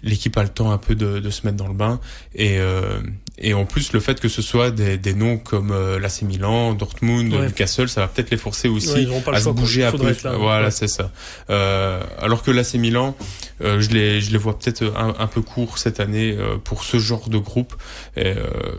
[0.03, 2.01] L'équipe a le temps un peu de, de se mettre dans le bain
[2.35, 3.01] et euh,
[3.39, 6.75] et en plus le fait que ce soit des, des noms comme euh, l'AC Milan,
[6.75, 7.47] Dortmund, Ouais.
[7.47, 10.15] Newcastle, ça va peut-être les forcer aussi Ouais, à se bouger un peu.
[10.25, 10.71] là, voilà, ouais.
[10.71, 11.11] c'est ça.
[11.51, 13.17] Euh, alors que l'AC Milan,
[13.63, 16.85] euh, je les je les vois peut-être un, un peu court cette année euh, pour
[16.85, 17.75] ce genre de groupe.
[18.19, 18.35] Euh,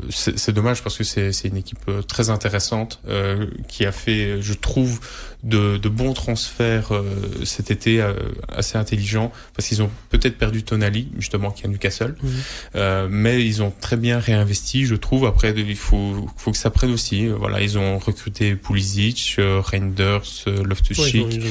[0.09, 4.53] c'est dommage parce que c'est c'est une équipe très intéressante euh, qui a fait, je
[4.53, 4.99] trouve,
[5.43, 7.03] de, de bons transferts euh,
[7.43, 8.13] cet été euh,
[8.49, 12.29] assez intelligents parce qu'ils ont peut-être perdu Tonali justement qui est à Newcastle, Mhm.
[12.75, 15.25] euh, mais ils ont très bien réinvesti, je trouve.
[15.25, 17.27] Après, il faut faut que ça prenne aussi.
[17.27, 21.25] Voilà, ils ont recruté Pulisic, euh, Reinders, euh, Ouais, Loftus-Cheek.
[21.31, 21.43] ils,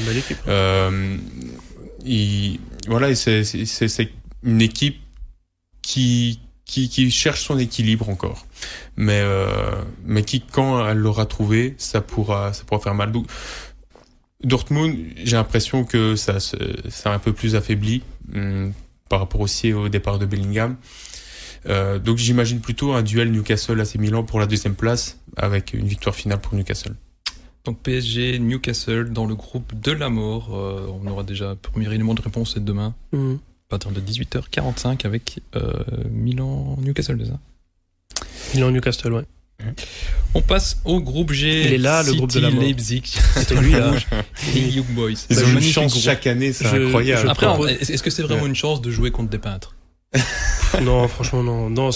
[0.49, 1.19] ont,
[2.05, 4.11] ils voilà, c'est c'est- c'est c'est
[4.43, 4.99] une équipe
[5.83, 8.47] qui, qui qui cherche son équilibre encore,
[8.97, 9.47] mais euh,
[10.05, 13.13] mais qui quand elle l'aura trouvé, ça pourra ça pourra faire mal.
[14.45, 16.39] Dortmund, j'ai l'impression que ça
[17.05, 18.03] a un peu plus affaibli
[18.35, 18.73] hum,
[19.13, 20.77] par rapport aussi au départ de Bellingham.
[21.67, 25.87] Euh, donc j'imagine plutôt un duel Newcastle AC Milan pour la deuxième place avec une
[25.87, 26.95] victoire finale pour Newcastle.
[27.67, 30.55] Donc PSG, Newcastle dans le groupe de la mort.
[30.55, 33.35] Euh, on aura déjà un premier élément de réponse c'est demain Mhm.
[33.35, 35.75] à partir de 18h45 avec euh,
[36.11, 37.39] Milan, Newcastle, c'est ça?
[38.55, 39.25] Milan Newcastle, ouais.
[40.35, 41.67] On passe au groupe G.
[41.67, 42.63] Il est là, le groupe de la mort.
[42.63, 43.03] Leipzig.
[43.37, 43.93] C'était lui là.
[44.57, 45.11] et Young Boys.
[45.31, 46.03] Ils Bah, ont une chance groupe.
[46.05, 47.23] chaque année, c'est Je- incroyable.
[47.23, 49.75] je Après, propose- est-ce que c'est vraiment une chance de jouer contre des peintres
[50.83, 51.71] non, franchement, non.
[51.71, 51.89] Non,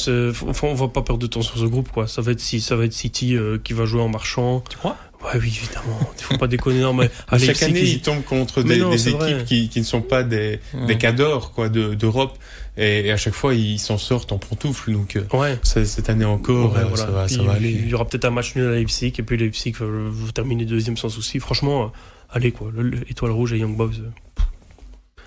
[0.62, 2.06] on va pas perdre de temps sur ce groupe, quoi.
[2.06, 4.62] Ça va être, si, ça va être City euh, qui va jouer en marchant.
[4.70, 4.96] Tu crois?
[5.24, 5.98] Ouais, oui, évidemment.
[6.18, 6.81] Il faut pas déconner.
[6.81, 9.68] Non, mais à Chaque année, ils- ils tombent contre des, non, des c'est équipes qui,
[9.68, 12.38] qui ne sont pas des, des cadors quoi, de- d'Europe.
[12.76, 14.92] Et, et à chaque fois, ils s'en sortent en pantoufles.
[14.92, 15.59] Donc, euh, Ouais.
[15.62, 16.96] cette année encore, Ouais, euh, voilà.
[16.96, 17.70] ça va, ça va aller.
[17.70, 20.64] Il y aura peut-être un match nul à Leipzig et puis Leipzig va, va terminer
[20.66, 21.40] deuxième sans souci.
[21.40, 21.88] Franchement, euh,
[22.31, 22.70] allez quoi.
[22.76, 23.90] Le- étoile rouge et Young Boys.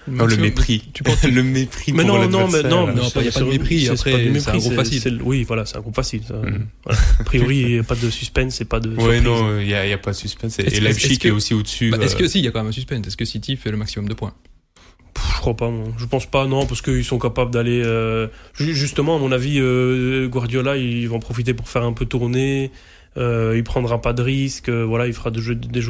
[0.08, 0.18] Euh.
[0.22, 0.84] Oh, le mépris.
[0.94, 3.32] Tu penses le mépris Mais pour non, non, mais non, Non, mais pas- y a
[3.32, 5.02] c'est- pas de c'est- mépris, c'est après, c'est un groupe c'est- facile.
[5.02, 6.22] c'est- Oui, voilà, c'est un groupe facile.
[6.28, 6.36] ça.
[6.36, 6.66] Mhm.
[6.86, 7.00] Voilà.
[7.20, 8.90] A priori, il n'y a pas de suspense et pas de.
[8.90, 9.22] Ouais, surprise.
[9.24, 10.58] non, il y a, il pas de suspense.
[10.60, 11.90] Et, Leipzig est aussi au-dessus.
[11.92, 13.56] Bah, Est-ce euh, que si, il y a quand même un suspense Est-ce que City
[13.58, 14.34] fait le maximum de points?
[15.36, 15.86] Je crois pas, moi.
[15.98, 17.82] Je pense pas, non, parce qu'ils sont capables d'aller.
[17.84, 21.94] euh, ju- Justement, à mon avis, euh, Guardiola, ils vont en profiter pour faire un
[21.94, 22.72] peu tourner.
[23.18, 24.70] Euh, il prendra pas de risques.
[24.70, 25.82] euh, voilà, il fera des, jeux, des,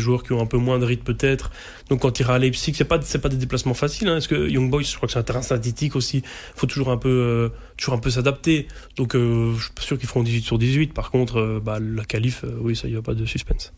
[0.00, 1.50] joueurs qui ont un peu moins de rythme peut-être.
[1.88, 4.08] Donc quand il ira à Leipzig, c'est pas c'est pas des déplacements faciles.
[4.08, 6.22] Hein, parce que Young Boys, je crois que c'est un terrain synthétique aussi.
[6.54, 8.68] Faut toujours un peu euh, toujours un peu s'adapter.
[8.96, 10.92] Donc je suis pas sûr qu'ils feront 18 sur 18.
[10.92, 13.72] Par contre, bah, la qualif, oui, ça y a pas de suspense.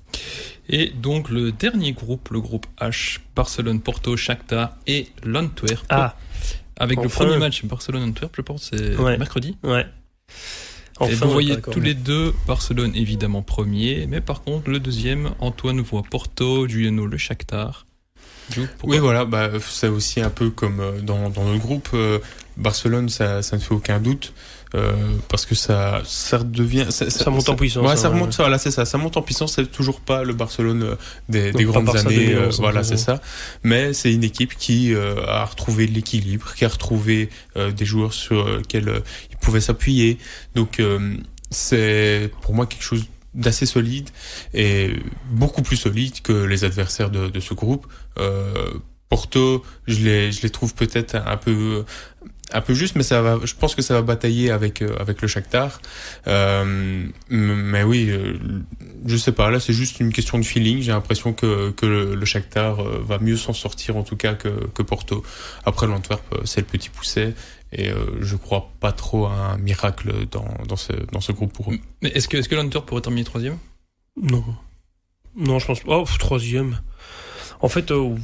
[0.69, 5.87] Et donc le dernier groupe, le groupe H, Barcelone, Porto, Shakhtar et l'Antwerp.
[5.89, 6.17] Ah,
[6.79, 9.17] Avec le premier match Barcelone-Antwerp, je pense, c'est Ouais.
[9.19, 9.57] mercredi.
[9.63, 9.87] ouais.
[11.03, 15.81] Et vous voyez tous les deux Barcelone évidemment premier, mais par contre le deuxième, Antoine
[15.81, 17.87] voit Porto, Giuliano le Shakhtar.
[18.85, 21.89] Oui, voilà, bah, c'est aussi un peu comme euh, dans, dans notre groupe.
[21.95, 22.21] euh,
[22.57, 24.33] Barcelone, ça, ça ne fait aucun doute.
[24.75, 24.93] euh,
[25.29, 26.87] parce que ça, ça devient.
[26.91, 28.15] Ça, Ça monte en puissance, Ouais, hein, ça ouais.
[28.15, 28.85] remonte, voilà, c'est ça.
[28.85, 29.55] Ça monte en puissance.
[29.55, 30.97] C'est toujours pas le Barcelone
[31.29, 32.27] des, grandes années.
[32.29, 33.21] 2011, euh, voilà, c'est ça.
[33.63, 38.13] Mais c'est une équipe qui euh, a retrouvé l'équilibre, qui a retrouvé euh, des joueurs
[38.13, 39.03] sur lesquels
[39.47, 40.19] pouvaient s'appuyer.
[40.57, 41.17] Donc, euh,
[41.51, 44.09] c'est pour moi quelque chose d'assez solide
[44.53, 44.95] et
[45.31, 47.87] beaucoup plus solide que les adversaires de, de ce groupe.
[48.19, 48.73] Euh,
[49.09, 51.85] Porto, je les, je les trouve peut-être un peu,
[52.53, 55.23] un peu juste, mais ça va, je pense que ça va batailler avec, euh, avec
[55.23, 55.81] le Shakhtar.
[56.27, 58.37] Euh, mais oui, euh,
[59.07, 60.83] je sais pas, là c'est juste une question de feeling.
[60.83, 64.49] J'ai l'impression que, que le, le Shakhtar va mieux s'en sortir en tout cas que,
[64.75, 65.23] que Porto.
[65.65, 67.35] Après l'Antwerp, c'est le petit pousset.
[67.73, 71.53] Et euh, je crois pas trop à un miracle dans, dans, ce, dans ce groupe
[71.53, 71.79] pour eux.
[72.03, 73.59] Mais est-ce que, est-ce que pourrait terminer troisième?
[74.21, 74.45] Non.
[75.37, 75.99] Non, je pense pas.
[75.99, 76.79] Oh, troisième.
[77.61, 78.15] En fait, euh,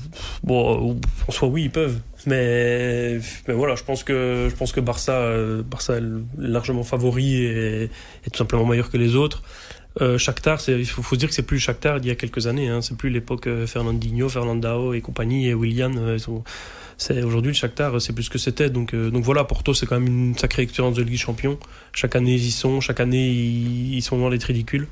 [0.43, 2.01] bon, euh, en soi, oui, ils peuvent.
[2.27, 6.03] Mais, mais voilà, je pense que, je pense que Barça, euh, Barça est
[6.39, 9.43] largement favori et est tout simplement meilleur que les autres.
[10.01, 10.19] Euh,
[10.69, 12.69] il faut, faut dire que c'est plus Shakhtar d'il y a quelques années.
[12.69, 12.81] Hein.
[12.81, 15.93] C'est plus l'époque euh, Fernandinho, Fernandao et compagnie et Willian.
[15.97, 16.19] euh,
[17.03, 18.71] c'est aujourd'hui le Shakhtar, c'est plus ce que c'était.
[18.71, 21.59] Donc, euh, donc voilà, Porto, c'est quand même une sacrée expérience de Ligue des Champions.
[21.93, 22.81] Chaque année, ils y sont.
[22.81, 24.87] Chaque année, ils, sont loin d'être ridicules.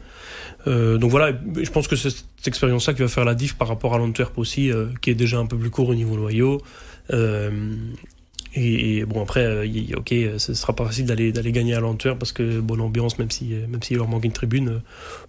[0.67, 3.69] Euh, donc voilà, je pense que c'est cette expérience-là qui va faire la diff par
[3.69, 6.61] rapport à l'Antwerp aussi, euh, qui est déjà un peu plus court au niveau noyau.
[8.57, 11.81] Euh, et, et bon après, euh, ok, ce sera pas facile d'aller d'aller gagner à
[11.81, 14.69] l'Antwerp parce que bonne ambiance, même si même s'il leur manque une tribune.
[14.69, 14.79] euh,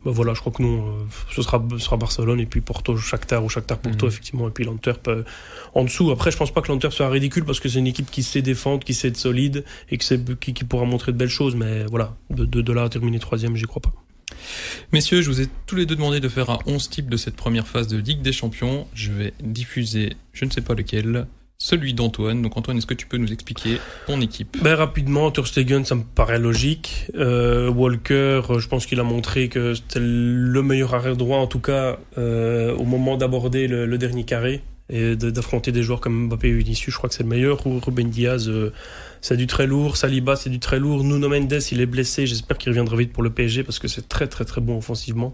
[0.03, 0.91] bah voilà, je crois que non, euh,
[1.35, 4.11] ce sera ce sera Barcelone et puis Porto, Shakhtar ou Shakhtar Porto Mhm.
[4.11, 5.23] effectivement et puis euh,
[5.73, 6.11] en dessous.
[6.11, 8.41] Après, je pense pas que l'Antwerp soit ridicule parce que c'est une équipe qui sait
[8.41, 11.55] défendre, qui sait être solide et qui, sait, qui, qui pourra montrer de belles choses.
[11.55, 13.93] Mais voilà, de, de, de là à terminer troisième, j'y crois pas.
[14.93, 17.35] Messieurs, je vous ai tous les deux demandé de faire un 11 type de cette
[17.35, 18.87] première phase de Ligue des Champions.
[18.93, 21.27] Je vais diffuser, je ne sais pas lequel,
[21.63, 22.41] celui d'Antoine.
[22.41, 24.57] Donc Antoine, est-ce que tu peux nous expliquer ton équipe?
[24.63, 27.05] Ben, rapidement, Ter Stegen, ça me paraît logique.
[27.15, 31.45] Euh, Walker, euh, je pense qu'il a montré que c'était le meilleur arrière droit, en
[31.47, 36.27] tout cas, euh, au moment d'aborder le, le dernier carré et d'affronter des joueurs comme
[36.27, 36.91] Mbappé et Vinicius.
[36.93, 37.59] Je crois que c'est le meilleur.
[37.63, 38.73] Ru- Ruben Diaz, euh,
[39.21, 39.95] c'est du très lourd.
[39.97, 41.03] Saliba, c'est du très lourd.
[41.03, 42.25] Nuno Mendes, il est blessé.
[42.25, 45.33] J'espère qu'il reviendra vite pour le PSG parce que c'est très, très, très bon offensivement.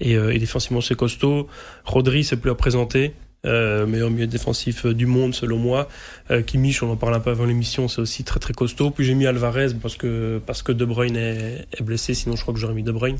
[0.00, 1.48] Et, euh, et défensivement, c'est costaud.
[1.84, 3.14] Rodri, c'est plus à présenter.
[3.44, 5.88] Euh, meilleur milieu défensif euh, du monde, selon moi.
[6.30, 8.90] Euh, Kimmich, on en parle un peu avant l'émission, c'est aussi très très costaud.
[8.92, 12.42] Puis j'ai mis Alvarez parce que parce que De Bruyne est, est blessé, sinon je
[12.42, 13.18] crois que j'aurais mis De Bruyne.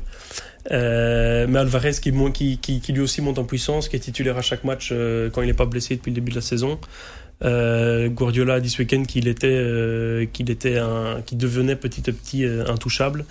[0.71, 4.41] Euh, mais Alvarez qui, qui, qui lui aussi monte en puissance, qui est titulaire à
[4.41, 6.79] chaque match euh, quand il n'est pas blessé depuis le début de la saison.
[7.43, 12.09] Euh, Guardiola a dit ce week-end qu'il était euh, qu'il était un qu'il devenait petit
[12.09, 13.25] à petit euh, intouchable.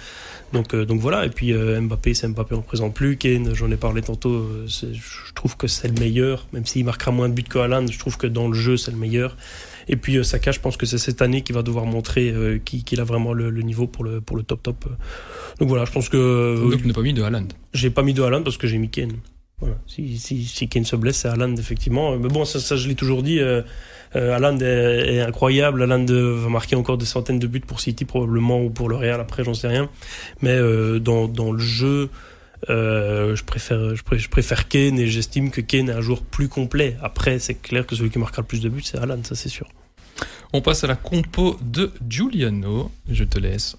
[0.52, 1.24] Donc euh, donc voilà.
[1.26, 3.16] Et puis euh, Mbappé, c'est Mbappé, on ne présente plus.
[3.16, 4.30] Kane, j'en ai parlé tantôt.
[4.30, 7.86] euh, je trouve que c'est le meilleur, même s'il marquera moins de buts que Haaland.
[7.86, 9.36] Je trouve que dans le jeu, c'est le meilleur.
[9.88, 12.32] Et puis Saka, je pense que c'est cette année qu'il va devoir montrer
[12.64, 14.84] qu'il a vraiment le, niveau pour le, pour le top top.
[15.58, 17.48] Donc voilà, je pense que Donc, tu n'as pas mis de Haaland.
[17.74, 19.14] j'ai pas mis de Haaland parce que j'ai mis Kane.
[19.58, 19.76] Voilà.
[19.86, 22.16] Si, si, si Kane se blesse, c'est Haaland, effectivement.
[22.16, 23.40] Mais bon, ça, ça je l'ai toujours dit.
[23.40, 23.62] Euh,
[24.16, 25.82] euh, Haaland est, incroyable.
[25.82, 28.96] Haaland euh, va marquer encore des centaines de buts pour City, probablement, ou pour le
[28.96, 29.88] Real, après, j'en sais rien.
[30.40, 32.10] Mais euh, dans, dans le jeu,
[32.70, 36.22] euh, je, préfère, je, préfère, je préfère Kane et j'estime que Kane est un joueur
[36.22, 36.96] plus complet.
[37.02, 39.48] Après, c'est clair que celui qui marquera le plus de buts, c'est Haaland, ça c'est
[39.48, 39.68] sûr.
[40.52, 42.90] On passe à la compo de Giuliano.
[43.10, 43.76] Je te laisse.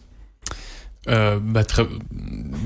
[1.06, 1.84] Bah, très...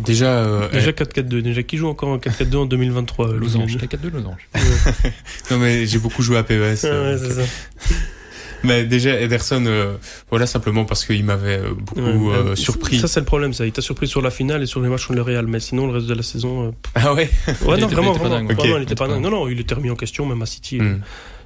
[0.04, 1.42] Déjà, euh, Déjà 4-4-2.
[1.42, 3.72] Déjà, qui joue encore en 4-4-2 en 2023 euh, Losange.
[3.74, 4.50] Lugano La 4 de Losange.
[5.52, 6.54] non mais j'ai beaucoup joué à PES.
[6.84, 7.48] Ah euh, ouais, c'est ça.
[8.64, 9.96] mais déjà Ederson, euh,
[10.30, 13.00] voilà simplement parce qu'il m'avait euh, beaucoup Ouais, euh, euh, surpris.
[13.00, 13.66] Ça, c'est le problème, ça.
[13.66, 15.88] Il t'a surpris sur la finale et sur les matchs contre le Real, mais sinon,
[15.88, 16.68] le reste de la saison.
[16.68, 17.30] euh, Ah ouais?
[17.48, 18.48] Ouais, Il non, était- vraiment, il était pas vraiment.
[18.48, 18.66] dingue, ok.
[18.78, 19.22] il était pas dingue.
[19.24, 20.80] Non, non, il était remis en question, même à City.
[20.80, 21.02] Hmm.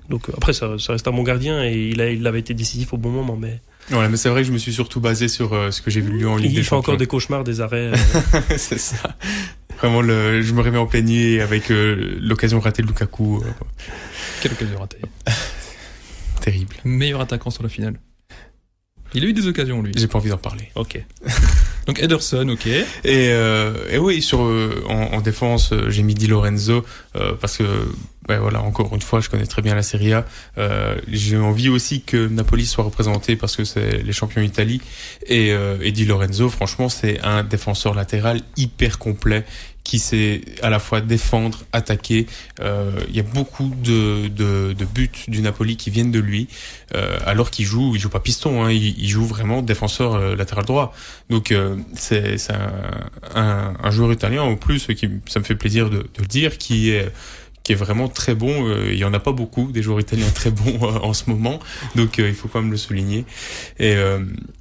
[0.10, 2.54] Donc, euh, après, ça, ça reste un bon gardien et il, a, il avait été
[2.54, 5.28] décisif au bon moment, mais Voilà, mais c'est vrai que je me suis surtout basé
[5.28, 7.08] sur euh, ce que j'ai vu de lui en Ligue il des fait encore des
[7.08, 7.92] cauchemars, des arrêts.
[7.94, 7.96] euh,
[8.58, 9.18] c'est ça.
[9.80, 13.42] Vraiment, le, je me réveille en pleine nuit avec euh, l'occasion ratée de Lukaku.
[13.44, 13.48] euh,
[14.42, 15.00] Quelle occasion ratée.
[16.42, 16.76] terrible.
[16.86, 18.00] Meilleur attaquant sur la finale.
[19.14, 19.92] Il a eu des occasions, lui.
[19.98, 20.70] J'ai pas envie d'en parler.
[20.76, 21.04] Ok.
[21.88, 22.66] Donc Ederson, ok.
[22.68, 27.58] Et, euh, et oui, sur euh, en, en, défense, j'ai mis Di Lorenzo euh, parce
[27.58, 27.64] que
[28.28, 30.26] ben voilà, encore une fois, je connais très bien la Serie A.
[30.58, 34.82] Euh, j'ai envie aussi que Napoli soit représenté parce que c'est les champions d'Italie.
[35.26, 39.44] Et, euh, et Di Lorenzo, franchement, c'est un défenseur latéral hyper complet
[39.84, 42.28] qui sait à la fois défendre, attaquer.
[42.60, 46.48] Euh, il y a beaucoup de, de, de, buts du Napoli qui viennent de lui,
[46.96, 50.36] euh, alors qu'il joue, il joue pas piston, hein, il, il, joue vraiment défenseur euh,
[50.36, 50.94] latéral droit.
[51.30, 52.72] Donc euh, c'est un,
[53.36, 56.58] un, un, joueur italien en plus, qui ça me fait plaisir de, de le dire,
[56.58, 57.12] qui est
[57.64, 58.68] qui est vraiment très bon.
[58.68, 61.30] Euh, il y en a pas beaucoup des joueurs italiens très bons euh, en ce
[61.30, 61.60] moment,
[61.96, 63.26] donc euh, il faut quand même le souligner.
[63.80, 63.96] Et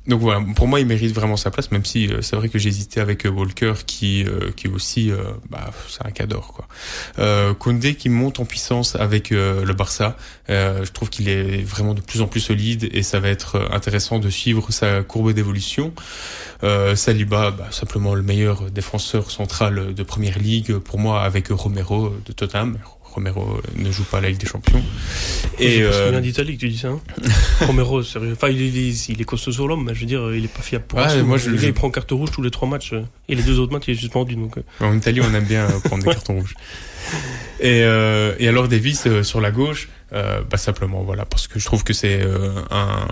[0.06, 3.00] donc voilà, pour moi, il mérite vraiment sa place, même si c'est vrai que hésité
[3.00, 4.24] avec Walker, qui
[4.56, 5.10] qui aussi,
[5.48, 6.66] bah, c'est un cadre quoi.
[7.18, 10.16] Euh, Koundé qui monte en puissance avec le Barça,
[10.48, 14.18] je trouve qu'il est vraiment de plus en plus solide et ça va être intéressant
[14.18, 15.92] de suivre sa courbe d'évolution.
[16.62, 22.12] Euh, Saliba, bah, simplement le meilleur défenseur central de première ligue pour moi avec Romero
[22.26, 22.78] de Tottenham.
[23.14, 24.82] Romero ne joue pas à la Ligue des Champions.
[25.58, 26.10] Et euh...
[26.10, 26.88] vient d'Italie que tu dis ça.
[26.88, 27.00] Hein
[27.66, 28.32] Romero, sérieux.
[28.32, 30.62] Enfin, il est, il est costaud sur l'homme, mais je veux dire, il est pas
[30.62, 32.94] fiable pour moi, je, le gars, il prend carte rouge tous les trois matchs
[33.28, 34.36] et les deux autres matchs il est suspendu.
[34.36, 34.58] Donc.
[34.58, 34.62] euh.
[34.80, 36.54] En Italie, on aime bien prendre des cartons rouges.
[37.60, 41.58] Et, euh, et alors Davis euh, sur la gauche, euh, bah simplement voilà parce que
[41.58, 43.06] je trouve que c'est euh, un,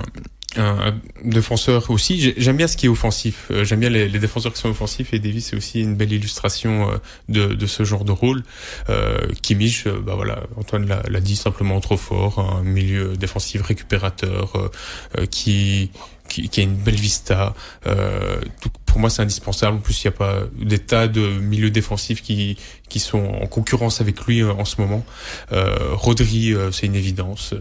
[0.56, 2.34] un défenseur aussi.
[2.36, 3.52] J'aime bien ce qui est offensif.
[3.62, 6.88] J'aime bien les, les, défenseurs qui sont offensifs et Davis c'est aussi une belle illustration
[7.28, 8.42] de, de ce genre de rôle.
[8.88, 14.70] Euh, Kimmich, bah voilà, Antoine l'a dit simplement trop fort, un milieu défensif récupérateur
[15.18, 15.90] euh, qui
[16.28, 17.54] qui, qui, a une belle vista.
[17.86, 19.78] Euh, tout, pour moi, c'est indispensable.
[19.78, 22.56] En plus, il n'y a pas des tas de milieux défensifs qui,
[22.88, 25.04] qui sont en concurrence avec lui en ce moment.
[25.52, 27.54] Euh, Rodri, c'est une évidence.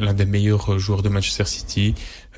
[0.00, 1.94] L'un des meilleurs joueurs de Manchester City.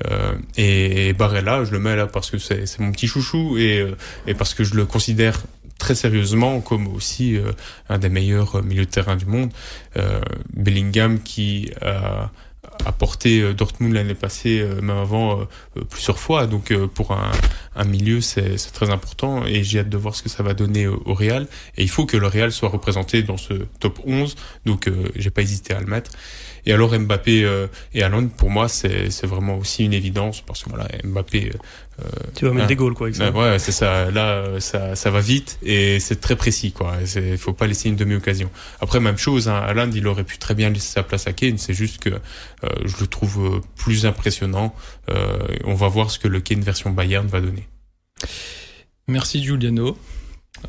[0.09, 3.85] Euh, et Barella, je le mets là parce que c'est mon petit chouchou et,
[4.27, 5.41] et parce que je le considère
[5.81, 7.51] très sérieusement comme aussi euh,
[7.89, 9.51] un des meilleurs milieux de terrain du monde.
[9.97, 10.21] Euh,
[10.53, 12.29] Bellingham qui a
[12.85, 15.47] a porté Dortmund l'année passée, même avant,
[15.89, 16.47] plusieurs fois.
[16.47, 17.31] Donc pour un,
[17.75, 20.87] un milieu, c'est très important et j'ai hâte de voir ce que ça va donner
[20.87, 21.47] au, au, Real.
[21.77, 25.41] Et il faut que le Real soit représenté dans ce top 11, donc j'ai pas
[25.41, 26.11] hésité à le mettre.
[26.65, 30.69] Et alors Mbappé euh, et Haaland, pour moi, c'est vraiment aussi une évidence parce que
[30.69, 31.51] voilà, Mbappé.
[31.99, 32.03] Euh,
[32.35, 33.07] tu vas mettre hein, des goals quoi.
[33.07, 33.31] Avec ça.
[33.31, 34.09] Ouais, c'est ça.
[34.11, 36.97] Là, ça, ça va vite et c'est très précis quoi.
[37.15, 38.49] Il faut pas laisser une demi-occasion.
[38.79, 39.49] Après, même chose.
[39.49, 41.57] Hein, Haaland, il aurait pu très bien laisser sa place à Kane.
[41.57, 44.75] C'est juste que euh, je le trouve plus impressionnant.
[45.65, 47.67] on va voir ce que le Kane version Bayern va donner.
[49.07, 49.97] Merci Giuliano.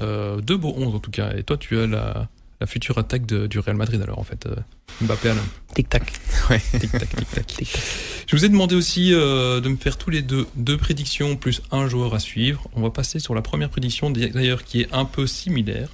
[0.00, 1.32] deux beaux 11 en tout cas.
[1.36, 2.28] Et toi, tu as la
[2.62, 4.54] la future attaque de, du Real Madrid alors en fait euh,
[5.00, 5.42] Mbappé Alain.
[5.74, 6.12] Tic tac.
[6.48, 6.60] Ouais.
[6.78, 7.46] tic tac tic tac.
[7.46, 7.82] tic tac.
[8.28, 11.60] Je vous ai demandé aussi euh, de me faire tous les deux deux prédictions plus
[11.72, 12.68] un joueur à suivre.
[12.74, 15.88] On va passer sur la première prédiction d'ailleurs qui est un peu similaire.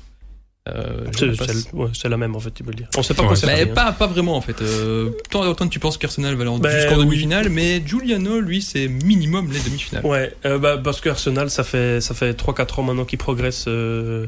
[0.75, 2.89] Euh, c'est ouais, la même en fait, tu peux le dire.
[2.97, 3.29] On sait pas ouais.
[3.29, 4.61] quoi bah, pas, pas vraiment en fait.
[4.63, 8.89] Euh, toi, Antoine, tu penses qu'Arsenal va aller bah, jusqu'en demi-finale, mais Giuliano, lui, c'est
[8.89, 10.05] minimum les demi-finales.
[10.05, 13.19] Ouais, euh, bah, parce que Arsenal, ça fait ça fait trois quatre ans maintenant qu'il
[13.19, 14.27] progresse euh,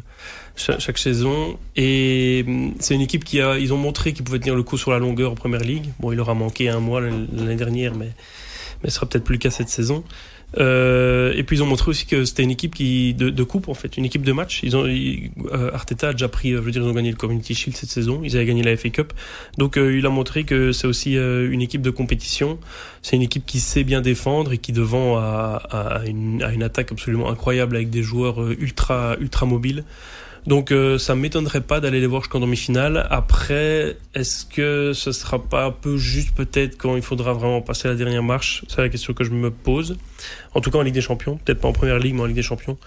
[0.57, 2.45] chaque, chaque, saison et
[2.79, 4.99] c'est une équipe qui a ils ont montré qu'ils pouvaient tenir le coup sur la
[4.99, 5.91] longueur en première ligue.
[6.01, 8.11] Bon, il leur a manqué un mois l'année dernière, mais
[8.83, 10.05] mais ce sera peut-être plus le cas cette saison.
[10.59, 13.69] Euh, et puis ils ont montré aussi que c'était une équipe qui de, de, coupe
[13.69, 14.61] en fait, une équipe de match.
[14.63, 17.17] Ils ont ils, euh, Arteta a déjà pris, je veux dire, ils ont gagné le
[17.17, 18.21] Community Shield cette saison.
[18.25, 19.13] Ils avaient gagné la FA Cup,
[19.59, 22.59] donc euh, il a montré que c'est aussi euh, une équipe de compétition.
[23.03, 26.63] C'est une équipe qui sait bien défendre et qui devant a, a, une, a une
[26.63, 29.85] attaque absolument incroyable avec des joueurs euh, ultra ultra mobiles.
[30.47, 33.07] Donc euh, ça m'étonnerait pas d'aller les voir jusqu'en demi-finale.
[33.11, 37.89] Après, est-ce que ce sera pas un peu juste peut-être quand il faudra vraiment passer
[37.89, 38.65] la dernière marche?
[38.69, 39.99] C'est la question que je me pose.
[40.55, 42.37] En tout cas en Ligue des Champions, peut-être pas en Première Ligue, mais en Ligue
[42.37, 42.79] des Champions.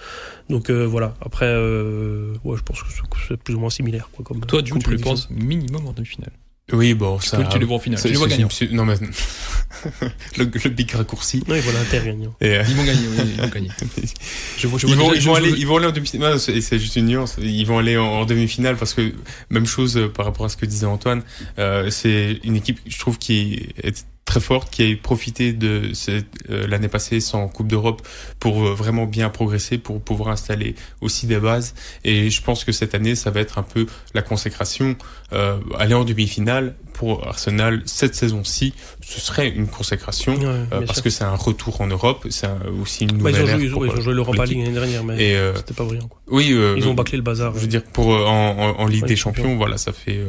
[0.49, 1.13] Donc euh, voilà.
[1.21, 2.89] Après, euh, ouais, je pense que
[3.27, 4.09] c'est plus ou moins similaire.
[4.11, 6.31] Quoi, comme, Toi, du coup, tu le penses minimum en demi-finale?
[6.71, 7.43] Oui, bon, ça.
[7.43, 8.02] Tu les vois en finale.
[8.02, 8.47] Tu les vois gagnants.
[8.71, 8.95] Non, mais
[10.38, 11.43] le, le big raccourci.
[11.49, 12.34] Oui, voilà, Inter gagnant.
[12.39, 12.63] Et euh...
[12.67, 13.69] Ils vont gagner, oui, ils vont gagner.
[14.58, 16.39] je vois, je ils, vont, ils, vont aller, ils vont aller en demi-finale.
[16.39, 17.36] C'est juste une nuance.
[17.41, 19.13] Ils vont aller en, en demi-finale parce que
[19.49, 21.23] même chose euh, par rapport à ce que disait Antoine.
[21.60, 26.67] Euh, c'est une équipe, je trouve, qui est très forte qui a profité de euh,
[26.67, 28.01] l'année passée sans Coupe d'Europe
[28.39, 31.75] pour euh, vraiment bien progresser, pour pouvoir installer aussi des bases.
[32.03, 34.95] Et je pense que cette année, ça va être un peu la consécration,
[35.33, 40.93] euh, aller en demi-finale, pour Arsenal cette saison-ci, ce serait une consécration Ouais, euh, parce
[40.95, 41.03] sûr.
[41.03, 42.47] que c'est un retour en Europe, c'est
[42.82, 44.45] aussi une Bah, nouvelle ils ont ère joué, ils ont, ils ont euh, joué l'Europa.
[44.45, 46.07] League l'année dernière, mais euh, c'était pas brillant.
[46.07, 46.20] Quoi.
[46.28, 47.53] oui, euh, Ils ont bâclé le bazar.
[47.55, 48.22] je veux dire pour en,
[48.57, 49.43] en, en Ligue Ouais, des champion.
[49.43, 50.20] Champions, voilà, ça fait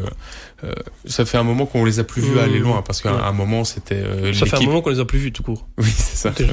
[1.04, 2.38] ça fait un moment qu'on les a plus vus Mmh.
[2.38, 3.20] aller loin parce qu'à Ouais.
[3.22, 5.66] un moment c'était Ça fait un moment qu'on les a plus vus tout court.
[5.78, 6.30] Oui, c'est ça.
[6.30, 6.52] Déjà,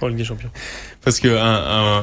[0.00, 0.50] en Ligue des Champions.
[1.04, 2.02] Parce que un,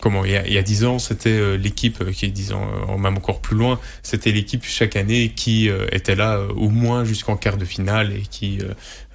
[0.00, 2.30] comment il y a, il y a 10 ans, c'était euh, l'équipe euh, qui est
[2.30, 6.36] 10 ans, euh, même encore plus loin, c'était l'équipe chaque année qui euh, était là
[6.36, 8.58] euh, au moins jusqu'en quart de finale et qui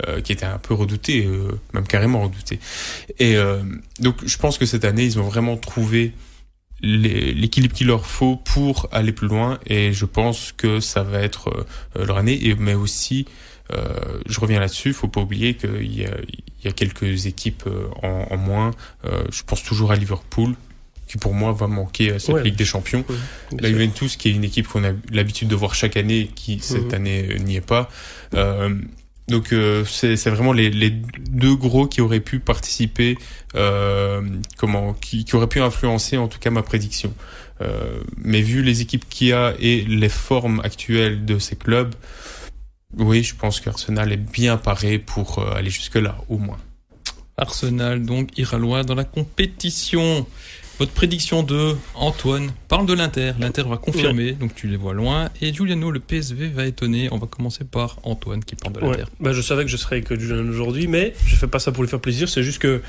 [0.08, 1.28] euh, qui était un peu redoutée,
[1.74, 2.60] même carrément redoutée.
[3.20, 3.38] Et
[4.00, 6.12] donc je pense que cette année, ils ont vraiment trouvé
[6.82, 11.66] l'équilibre qu'il leur faut pour aller plus loin et je pense que ça va être
[11.96, 13.26] leur année et mais aussi
[13.74, 16.06] euh, je reviens là-dessus, faut pas oublier qu'il y
[16.64, 17.70] y a quelques équipes
[18.02, 18.72] en, en moins.
[19.06, 20.56] Euh, je pense toujours à Liverpool,
[21.16, 22.44] qui pour moi va manquer à cette Ouais.
[22.44, 23.06] Ligue des Champions.
[23.08, 23.18] Bien
[23.62, 23.70] La.
[23.70, 26.94] Juventus, qui est une équipe qu'on a l'habitude de voir chaque année, qui cette Mhm.
[26.94, 27.90] année euh, n'y est pas.
[28.34, 28.76] Euh,
[29.30, 33.18] donc euh, c'est vraiment les, les deux gros qui auraient pu participer,
[33.56, 34.22] euh,
[34.58, 37.14] comment, qui, qui auraient pu influencer en tout cas ma prédiction.
[37.62, 41.96] Euh, mais vu les équipes qu'il y a et les formes actuelles de ces clubs,
[42.98, 46.58] oui, je pense qu'Arsenal est bien paré pour aller jusque là, au moins.
[47.38, 50.26] Arsenal donc ira loin dans la compétition.
[50.78, 53.32] Votre prédiction de Antoine parle de l'Inter.
[53.40, 55.30] L'Inter va confirmer, donc tu les vois loin.
[55.42, 57.08] Et Giuliano, le PSV va étonner.
[57.14, 58.90] On va commencer par Antoine qui parle de Ouais.
[58.98, 59.04] l'Inter.
[59.22, 61.82] Bah, je savais que je serais avec Julian aujourd'hui, mais je fais pas ça pour
[61.82, 62.28] lui faire plaisir.
[62.28, 62.82] C'est juste que,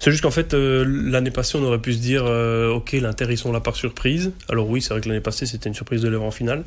[0.00, 3.26] c'est juste qu'en fait, euh, l'année passée, on aurait pu se dire, euh, ok, l'Inter
[3.30, 4.32] ils sont là par surprise.
[4.50, 6.64] Alors oui, c'est vrai que l'année passée c'était une surprise de voir en finale.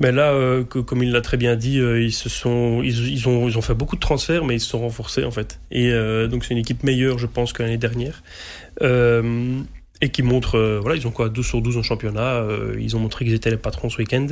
[0.00, 3.08] Mais là, euh, que- comme il l'a très bien dit, euh, ils se sont, ils,
[3.12, 5.60] ils ont, ils ont fait beaucoup de transferts, mais ils se sont renforcés en fait.
[5.70, 8.22] Et euh, donc c'est une équipe meilleure, je pense, que l'année dernière.
[8.82, 9.60] Euh,
[10.00, 12.34] et qui montre, euh, voilà, ils ont quoi, 12 sur 12 en championnat.
[12.36, 14.26] euh, ils ont montré qu'ils étaient les patrons ce week-end.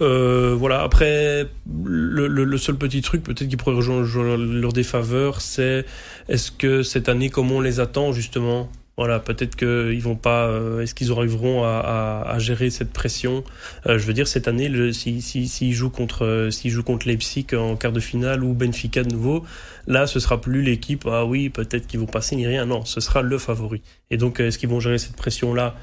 [0.00, 0.82] Euh, voilà.
[0.82, 1.46] Après,
[1.84, 4.02] le, le, le seul petit truc, peut-être qui pourrait rejoindre
[4.36, 5.86] leur défaveur, c'est
[6.28, 10.80] est-ce que cette année, comme on les attend justement, voilà, peut-être qu'ils vont pas, euh,
[10.82, 11.78] est-ce qu'ils arriveront à,
[12.26, 13.44] à, à gérer cette pression?
[13.86, 16.82] Euh, Je veux dire, cette année, le- si- si- s'ils jouent contre, euh, s'ils jouent
[16.82, 19.44] contre Leipzig en quart de finale ou Benfica de nouveau,
[19.86, 21.06] là, ce sera plus l'équipe.
[21.10, 22.66] Ah oui, peut-être qu'ils vont passer ni rien.
[22.66, 23.80] Non, ce sera le favori.
[24.10, 25.74] Et donc, est-ce qu'ils vont gérer cette pression-là?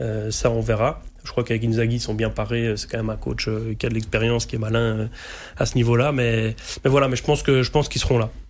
[0.00, 1.02] Euh, Ça, on verra.
[1.24, 2.72] Je crois qu'avec Inzaghi, ils sont bien parés.
[2.78, 5.06] C'est quand même un coach euh, qui a de l'expérience, qui est malin euh,
[5.58, 6.12] à ce niveau-là.
[6.12, 8.30] Mais, mais voilà, mais je pense que je pense qu'ils seront là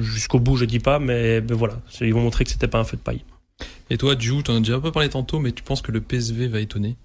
[0.00, 0.56] jusqu'au bout.
[0.56, 3.24] Je dis pas, mais, voilà, ils vont montrer que c'était pas un feu de paille.
[3.90, 6.00] Et toi, Ju, t'en as déjà un peu parlé tantôt, mais tu penses que le
[6.00, 6.96] PSV va étonner?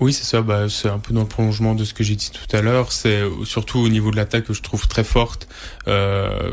[0.00, 0.42] Oui, c'est ça.
[0.42, 2.92] Bah, c'est un peu dans le prolongement de ce que j'ai dit tout à l'heure.
[2.92, 5.48] C'est surtout au niveau de l'attaque que je trouve très forte.
[5.88, 6.52] Euh,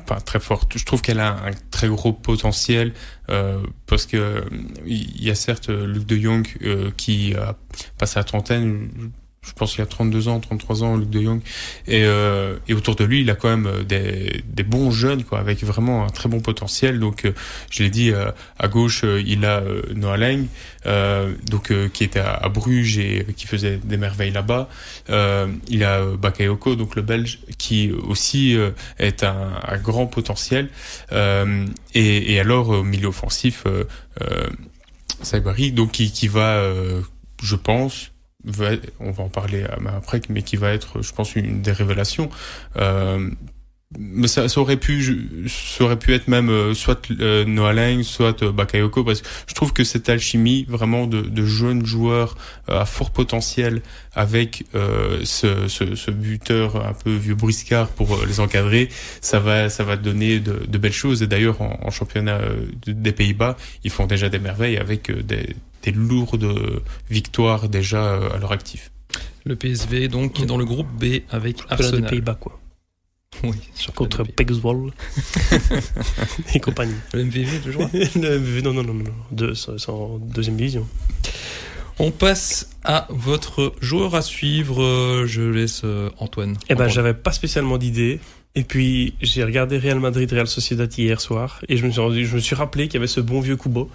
[0.00, 0.78] Enfin, très forte.
[0.78, 2.94] Je trouve qu'elle a un très gros potentiel
[3.28, 4.40] euh, parce que euh,
[4.86, 7.56] il y a certes euh, Luc de Jong euh, qui a
[7.98, 8.88] passé la trentaine.
[9.44, 11.40] Je pense qu'il a 32 ans, 33 ans, Luc de Jong.
[11.88, 15.24] Et, euh, et autour de lui, il a quand même euh, des, des bons jeunes,
[15.24, 17.00] quoi, avec vraiment un très bon potentiel.
[17.00, 17.32] Donc, euh,
[17.68, 18.30] je l'ai dit, euh,
[18.60, 19.62] à gauche, il a
[19.94, 20.46] Noah Lang,
[21.50, 24.68] donc qui était à, Bruges et qui faisait des merveilles là-bas.
[25.08, 28.56] Il a Bakayoko, donc le Belge, qui aussi
[28.98, 30.68] est un, un grand potentiel.
[31.12, 33.84] Et, et alors, au milieu offensif, euh,
[35.22, 36.62] Saibari, donc qui, qui va,
[37.42, 38.11] je pense,
[39.00, 39.64] on va en parler
[39.96, 42.30] après, mais qui va être, je pense, une des révélations.
[42.76, 43.30] Euh,
[43.98, 47.72] mais ça, ça aurait pu, je- ça aurait pu être même euh, soit euh, Noah
[47.72, 51.84] Lang, soit euh, Bakayoko, parce que je trouve que cette alchimie vraiment de, de jeunes
[51.84, 52.36] joueurs
[52.68, 53.82] euh, à fort potentiel
[54.14, 58.88] avec euh, ce, ce, ce buteur un peu vieux briscard pour euh, les encadrer,
[59.20, 61.22] ça va, ça va donner de, de belles choses.
[61.22, 65.10] Et d'ailleurs, en, en championnat euh, de- des Pays-Bas, ils font déjà des merveilles avec
[65.10, 66.48] euh, des, des lourdes
[67.10, 68.90] victoires déjà euh, à leur actif.
[69.44, 72.10] Le PSV, donc, qui est dans le groupe B avec Arsenal.
[72.10, 72.58] Pays-Bas, quoi.
[73.44, 73.56] Oui,
[73.94, 74.92] Contre Pexwold
[76.54, 76.94] et compagnie.
[77.12, 79.04] Le MVV, toujours Le- non, non, non, non.
[79.30, 80.86] Deux, c'est en deuxième division.
[81.98, 85.24] On passe à votre joueur à suivre.
[85.26, 86.56] Je laisse euh, Antoine.
[86.68, 88.20] Eh ben, en j'avais pas spécialement d'idée.
[88.54, 91.60] Et puis, j'ai regardé Real Madrid, Real Sociedad hier soir.
[91.68, 93.56] Et je me suis, rendu- je me suis rappelé qu'il y avait ce bon vieux
[93.56, 93.90] Kubo.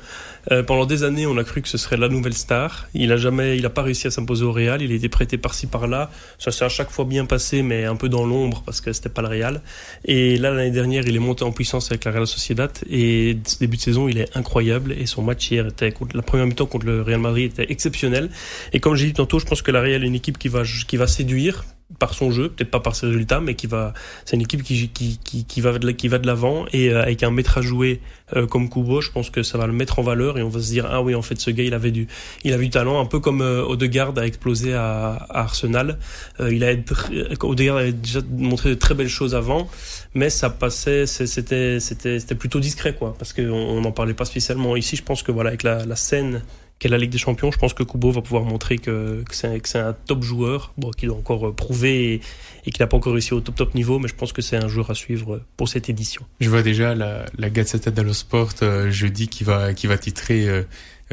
[0.51, 2.87] Euh, pendant des années, on a cru que ce serait la nouvelle star.
[2.93, 4.81] Il a jamais, il a pas réussi à s'imposer au Real.
[4.81, 6.09] Il a été prêté par-ci, par-là.
[6.39, 9.09] Ça s'est à chaque fois bien passé, mais un peu dans l'ombre parce que c'était
[9.09, 9.61] pas le Real.
[10.05, 12.71] Et là, l'année dernière, il est monté en puissance avec la Real Sociedad.
[12.89, 14.93] Et ce début de saison, il est incroyable.
[14.93, 18.29] Et son match hier était contre, la première mi-temps contre le Real Madrid était exceptionnel.
[18.73, 20.63] Et comme j'ai dit tantôt, je pense que la Real est une équipe qui va,
[20.63, 21.65] qui va séduire
[21.99, 23.93] par son jeu, peut-être pas par ses résultats, mais qui va,
[24.25, 27.01] c'est une équipe qui, qui, qui, qui va de, qui va de l'avant et euh,
[27.01, 28.01] avec un maître à jouer
[28.35, 30.59] euh, comme Kubo, je pense que ça va le mettre en valeur et on va
[30.59, 32.07] se dire ah oui en fait ce gars il avait du,
[32.43, 35.97] il avait du talent, un peu comme euh, Odegaard a explosé à, à Arsenal.
[36.39, 36.73] Euh, il a
[37.41, 39.69] Odegaard avait déjà montré de très belles choses avant,
[40.13, 44.75] mais ça passait, c'était c'était c'était plutôt discret quoi, parce qu'on n'en parlait pas spécialement
[44.75, 44.95] ici.
[44.95, 46.41] Je pense que voilà avec la, la scène
[46.80, 49.80] qu'est la Ligue des Champions, je pense que Kubo va pouvoir montrer que, que c'est
[49.80, 52.21] un, top joueur, bon, qu'il doit encore prouver et,
[52.65, 54.57] et qu'il n'a pas encore réussi au top top niveau, mais je pense que c'est
[54.57, 56.21] un joueur à suivre pour cette édition.
[56.39, 60.47] Je vois déjà la, la Gazzetta dello Sport euh, jeudi qui va, qui va titrer
[60.47, 60.63] euh,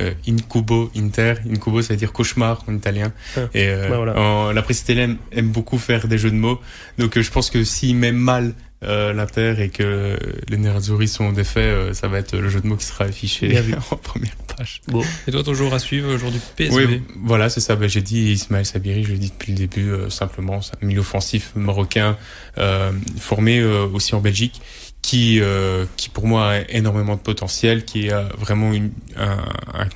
[0.00, 1.34] euh, Incubo Inter.
[1.50, 3.12] Incubo, ça veut dire cauchemar en italien.
[3.36, 4.18] Ah, et euh, bah voilà.
[4.20, 6.60] en- la presse italienne aime beaucoup faire des jeux de mots.
[6.98, 8.54] Donc euh, je pense que s'il met mal
[8.84, 10.18] euh, l'Inter et que
[10.48, 13.56] les Nerazzurri sont défaits, euh, ça va être le jeu de mots qui sera affiché
[13.90, 14.80] en première page.
[14.88, 17.76] Bon, Et toi, ton joueur à suivre aujourd'hui PSV Oui, voilà, c'est ça.
[17.76, 20.86] Ben, j'ai dit Ismaël Sabiri, je l'ai dit depuis le début, euh, simplement, c'est un
[20.86, 22.16] milieu offensif marocain,
[22.58, 24.60] euh, formé euh, aussi en Belgique,
[25.02, 29.86] qui, euh, qui pour moi a énormément de potentiel, qui a vraiment une, un, un